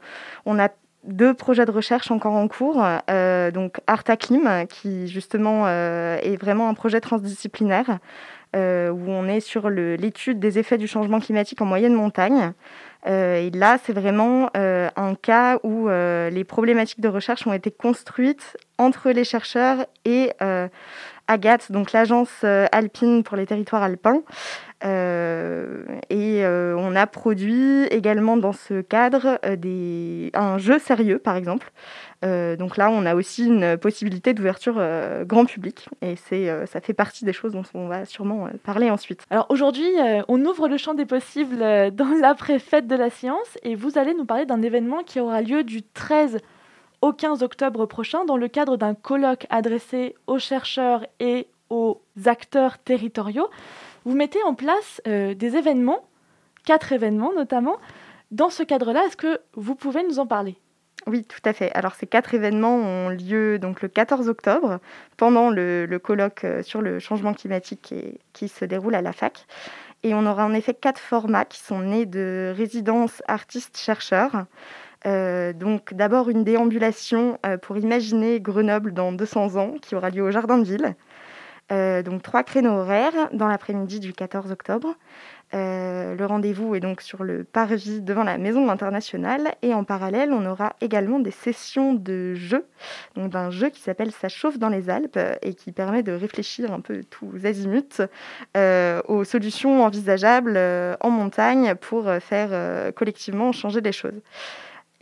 a 0.57 0.69
deux 1.03 1.33
projets 1.33 1.65
de 1.65 1.71
recherche 1.71 2.11
encore 2.11 2.31
en 2.31 2.47
cours. 2.47 2.81
Euh, 3.09 3.51
donc, 3.51 3.81
Artaclim, 3.85 4.65
qui 4.69 5.09
justement 5.09 5.67
est 5.67 6.37
vraiment 6.39 6.69
un 6.69 6.75
projet 6.75 7.01
transdisciplinaire, 7.01 7.99
où 8.55 8.57
on 8.57 9.27
est 9.27 9.41
sur 9.41 9.69
l'étude 9.69 10.39
des 10.39 10.59
effets 10.59 10.77
du 10.77 10.87
changement 10.87 11.19
climatique 11.19 11.61
en 11.61 11.65
moyenne 11.65 11.93
montagne. 11.93 12.53
et 13.05 13.49
là, 13.53 13.77
c'est 13.83 13.93
vraiment 13.93 14.49
un 15.03 15.15
cas 15.15 15.59
où 15.63 15.87
les 15.87 16.43
problématiques 16.43 17.01
de 17.01 17.09
recherche 17.09 17.45
ont 17.47 17.53
été 17.53 17.71
construites 17.71 18.57
entre 18.77 19.11
les 19.11 19.23
chercheurs 19.23 19.85
et 20.05 20.31
euh, 20.41 20.67
Agathe, 21.27 21.71
donc 21.71 21.91
l'agence 21.91 22.29
euh, 22.43 22.65
alpine 22.71 23.23
pour 23.23 23.37
les 23.37 23.45
territoires 23.45 23.83
alpins. 23.83 24.21
Euh, 24.85 25.85
et 26.09 26.45
on 26.45 26.93
a 26.93 27.07
produit 27.07 27.85
également 27.85 28.35
dans 28.35 28.51
ce 28.51 28.81
cadre 28.81 29.39
des, 29.55 30.29
un 30.33 30.57
jeu 30.57 30.77
sérieux, 30.77 31.19
par 31.19 31.37
exemple. 31.37 31.71
donc 32.21 32.75
là, 32.75 32.89
on 32.89 33.05
a 33.05 33.15
aussi 33.15 33.45
une 33.45 33.77
possibilité 33.77 34.33
d'ouverture 34.33 34.81
grand 35.23 35.45
public, 35.45 35.87
et 36.01 36.17
c'est, 36.17 36.49
ça 36.67 36.81
fait 36.81 36.93
partie 36.93 37.23
des 37.23 37.31
choses 37.31 37.53
dont 37.53 37.63
on 37.73 37.87
va 37.87 38.03
sûrement 38.03 38.49
parler 38.65 38.89
ensuite. 38.89 39.23
Alors 39.29 39.45
aujourd'hui, 39.47 39.87
on 40.27 40.43
ouvre 40.43 40.67
le 40.67 40.75
champ 40.75 40.93
des 40.93 41.05
possibles 41.05 41.59
dans 41.93 42.19
l'après-fête 42.21 42.85
de 42.85 42.95
la 42.95 43.09
science, 43.09 43.57
et 43.63 43.75
vous 43.75 43.97
allez 43.97 44.13
nous 44.13 44.25
parler 44.25 44.45
d'un 44.45 44.61
événement 44.61 45.03
qui 45.03 45.21
aura 45.21 45.41
lieu 45.41 45.63
du 45.63 45.81
13 45.81 46.39
au 47.03 47.11
15 47.11 47.43
octobre 47.43 47.85
prochain 47.85 48.23
dans 48.23 48.37
le 48.37 48.47
cadre 48.47 48.77
d'un 48.77 48.93
colloque 48.93 49.45
adressé 49.49 50.15
aux 50.25 50.39
chercheurs 50.39 51.05
et 51.19 51.47
aux 51.69 52.01
acteurs 52.25 52.77
territoriaux. 52.77 53.49
Vous 54.05 54.15
mettez 54.15 54.41
en 54.43 54.53
place 54.53 55.01
euh, 55.05 55.33
des 55.33 55.57
événements, 55.57 56.07
quatre 56.63 56.93
événements 56.93 57.33
notamment. 57.35 57.75
Dans 58.31 58.49
ce 58.49 58.63
cadre-là, 58.63 59.03
est-ce 59.05 59.17
que 59.17 59.41
vous 59.53 59.75
pouvez 59.75 60.01
nous 60.03 60.19
en 60.19 60.25
parler? 60.25 60.55
Oui, 61.05 61.25
tout 61.25 61.41
à 61.43 61.51
fait. 61.51 61.73
Alors 61.73 61.95
ces 61.95 62.07
quatre 62.07 62.35
événements 62.35 62.77
ont 62.77 63.09
lieu 63.09 63.59
donc 63.59 63.81
le 63.81 63.89
14 63.89 64.29
octobre 64.29 64.79
pendant 65.17 65.49
le, 65.49 65.97
colloque 66.01 66.45
euh, 66.45 66.63
sur 66.63 66.81
le 66.81 66.99
changement 66.99 67.33
climatique 67.33 67.93
qui 68.31 68.47
se 68.47 68.63
déroule 68.63 68.95
à 68.95 69.01
la 69.01 69.11
fac. 69.11 69.45
Et 70.03 70.13
on 70.13 70.25
aura 70.25 70.45
en 70.45 70.53
effet 70.53 70.73
quatre 70.73 71.01
formats 71.01 71.43
qui 71.43 71.59
sont 71.59 71.79
nés 71.79 72.05
de 72.05 72.53
résidences 72.55 73.21
artistes-chercheurs. 73.27 74.45
Euh, 75.05 75.51
donc 75.53 75.93
d'abord 75.93 76.29
une 76.29 76.43
déambulation 76.43 77.37
euh, 77.45 77.57
pour 77.57 77.77
imaginer 77.77 78.39
Grenoble 78.39 78.93
dans 78.93 79.11
200 79.11 79.57
ans 79.57 79.75
qui 79.81 79.95
aura 79.95 80.09
lieu 80.09 80.23
au 80.23 80.31
Jardin 80.31 80.57
de 80.57 80.63
Ville. 80.63 80.95
Euh, 81.71 82.03
donc 82.03 82.21
trois 82.21 82.43
créneaux 82.43 82.71
horaires 82.71 83.29
dans 83.33 83.47
l'après-midi 83.47 83.99
du 83.99 84.13
14 84.13 84.51
octobre. 84.51 84.95
Le 85.55 86.25
rendez-vous 86.25 86.73
est 86.73 86.79
donc 86.79 86.99
sur 87.01 87.23
le 87.23 87.43
parvis 87.43 88.01
devant 88.01 88.23
la 88.23 88.39
Maison 88.39 88.69
internationale 88.69 89.53
et 89.61 89.75
en 89.75 89.83
parallèle, 89.83 90.33
on 90.33 90.47
aura 90.47 90.75
également 90.81 91.19
des 91.19 91.29
sessions 91.29 91.93
de 91.93 92.33
jeu, 92.33 92.65
donc 93.15 93.29
d'un 93.29 93.51
jeu 93.51 93.69
qui 93.69 93.79
s'appelle 93.79 94.09
Ça 94.11 94.29
chauffe 94.29 94.57
dans 94.57 94.69
les 94.69 94.89
Alpes 94.89 95.19
et 95.43 95.53
qui 95.53 95.71
permet 95.71 96.01
de 96.01 96.11
réfléchir 96.11 96.73
un 96.73 96.79
peu 96.79 97.03
tous 97.03 97.45
azimuts 97.45 98.01
aux 99.07 99.23
solutions 99.23 99.83
envisageables 99.83 100.59
en 100.99 101.09
montagne 101.11 101.75
pour 101.75 102.11
faire 102.19 102.91
collectivement 102.95 103.51
changer 103.51 103.81
les 103.81 103.91
choses 103.91 104.21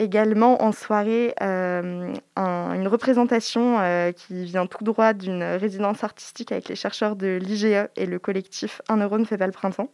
également 0.01 0.63
en 0.63 0.71
soirée 0.71 1.33
euh, 1.41 2.13
une 2.35 2.87
représentation 2.87 3.77
euh, 3.79 4.11
qui 4.11 4.45
vient 4.45 4.65
tout 4.65 4.83
droit 4.83 5.13
d'une 5.13 5.43
résidence 5.43 6.03
artistique 6.03 6.51
avec 6.51 6.67
les 6.69 6.75
chercheurs 6.75 7.15
de 7.15 7.37
l'IGE 7.39 7.87
et 7.95 8.05
le 8.07 8.19
collectif 8.19 8.81
Un 8.89 8.97
neurone 8.97 9.25
fait 9.25 9.37
pas 9.37 9.45
le 9.45 9.51
printemps, 9.51 9.91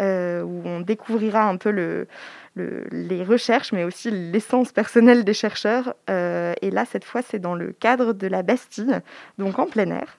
euh, 0.00 0.42
où 0.42 0.62
on 0.64 0.80
découvrira 0.80 1.44
un 1.44 1.58
peu 1.58 1.70
le, 1.70 2.08
les 2.56 3.22
recherches, 3.22 3.72
mais 3.72 3.84
aussi 3.84 4.10
l'essence 4.10 4.72
personnelle 4.72 5.24
des 5.24 5.34
chercheurs. 5.34 5.94
et 6.08 6.70
là, 6.70 6.84
cette 6.90 7.04
fois, 7.04 7.20
c'est 7.22 7.38
dans 7.38 7.54
le 7.54 7.72
cadre 7.72 8.14
de 8.14 8.26
la 8.26 8.42
Bastille, 8.42 9.00
donc 9.36 9.58
en 9.58 9.66
plein 9.66 9.90
air. 9.90 10.18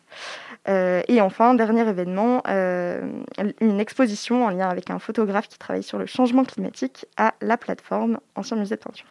Euh, 0.67 1.01
et 1.07 1.21
enfin, 1.21 1.53
dernier 1.53 1.87
événement, 1.87 2.41
euh, 2.47 3.01
une 3.61 3.79
exposition 3.79 4.45
en 4.45 4.49
lien 4.49 4.67
avec 4.67 4.89
un 4.89 4.99
photographe 4.99 5.47
qui 5.47 5.57
travaille 5.57 5.83
sur 5.83 5.97
le 5.97 6.05
changement 6.05 6.43
climatique 6.43 7.05
à 7.17 7.33
la 7.41 7.57
plateforme 7.57 8.19
Ancien 8.35 8.57
Musée 8.57 8.75
de 8.75 8.81
Peinture. 8.81 9.05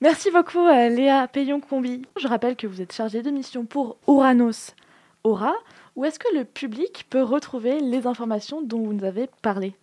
Merci 0.00 0.30
beaucoup 0.30 0.58
euh, 0.58 0.88
Léa 0.88 1.26
Payon-Combi. 1.28 2.02
Je 2.20 2.28
rappelle 2.28 2.56
que 2.56 2.66
vous 2.66 2.82
êtes 2.82 2.92
chargée 2.92 3.22
de 3.22 3.30
mission 3.30 3.64
pour 3.64 3.96
Oranos 4.06 4.74
Aura. 5.22 5.54
Où 5.96 6.04
est-ce 6.04 6.18
que 6.18 6.36
le 6.36 6.44
public 6.44 7.06
peut 7.08 7.22
retrouver 7.22 7.80
les 7.80 8.06
informations 8.06 8.60
dont 8.60 8.80
vous 8.80 8.92
nous 8.92 9.04
avez 9.04 9.28
parlé? 9.42 9.74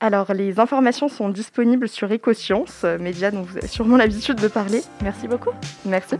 Alors, 0.00 0.32
les 0.32 0.60
informations 0.60 1.08
sont 1.08 1.28
disponibles 1.28 1.88
sur 1.88 2.12
Ecoscience, 2.12 2.84
média 3.00 3.32
dont 3.32 3.42
vous 3.42 3.56
avez 3.56 3.66
sûrement 3.66 3.96
l'habitude 3.96 4.36
de 4.36 4.46
parler. 4.46 4.82
Merci 5.02 5.26
beaucoup. 5.26 5.50
Merci. 5.84 6.16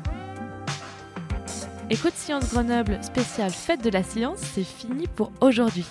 Écoute 1.90 2.12
Science 2.16 2.50
Grenoble 2.50 3.02
spécial 3.02 3.50
Fête 3.50 3.82
de 3.82 3.88
la 3.88 4.02
Science, 4.02 4.40
c'est 4.40 4.62
fini 4.62 5.06
pour 5.06 5.32
aujourd'hui. 5.40 5.86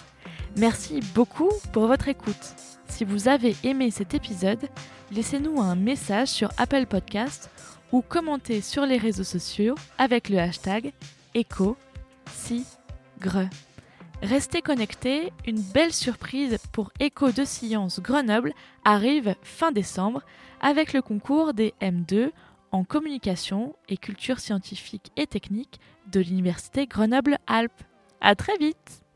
Merci 0.55 0.99
beaucoup 1.15 1.49
pour 1.73 1.87
votre 1.87 2.07
écoute. 2.07 2.35
Si 2.87 3.03
vous 3.03 3.27
avez 3.27 3.55
aimé 3.63 3.89
cet 3.89 4.13
épisode, 4.13 4.69
laissez-nous 5.11 5.59
un 5.59 5.75
message 5.75 6.27
sur 6.27 6.51
Apple 6.57 6.85
Podcast 6.85 7.49
ou 7.91 8.03
commentez 8.03 8.61
sur 8.61 8.85
les 8.85 8.97
réseaux 8.97 9.23
sociaux 9.23 9.73
avec 9.97 10.29
le 10.29 10.37
hashtag 10.37 10.93
éco 11.33 11.75
si 12.31 12.63
Restez 14.21 14.61
connectés, 14.61 15.33
une 15.47 15.61
belle 15.61 15.93
surprise 15.93 16.59
pour 16.73 16.91
Écho 16.99 17.31
de 17.31 17.43
Science 17.43 17.99
Grenoble 18.01 18.53
arrive 18.85 19.35
fin 19.41 19.71
décembre 19.71 20.21
avec 20.61 20.93
le 20.93 21.01
concours 21.01 21.55
des 21.55 21.73
M2 21.81 22.29
en 22.71 22.83
communication 22.83 23.75
et 23.89 23.97
culture 23.97 24.39
scientifique 24.39 25.11
et 25.15 25.27
technique 25.27 25.79
de 26.11 26.19
l'Université 26.19 26.87
Grenoble-Alpes. 26.87 27.83
À 28.21 28.35
très 28.35 28.57
vite! 28.57 29.06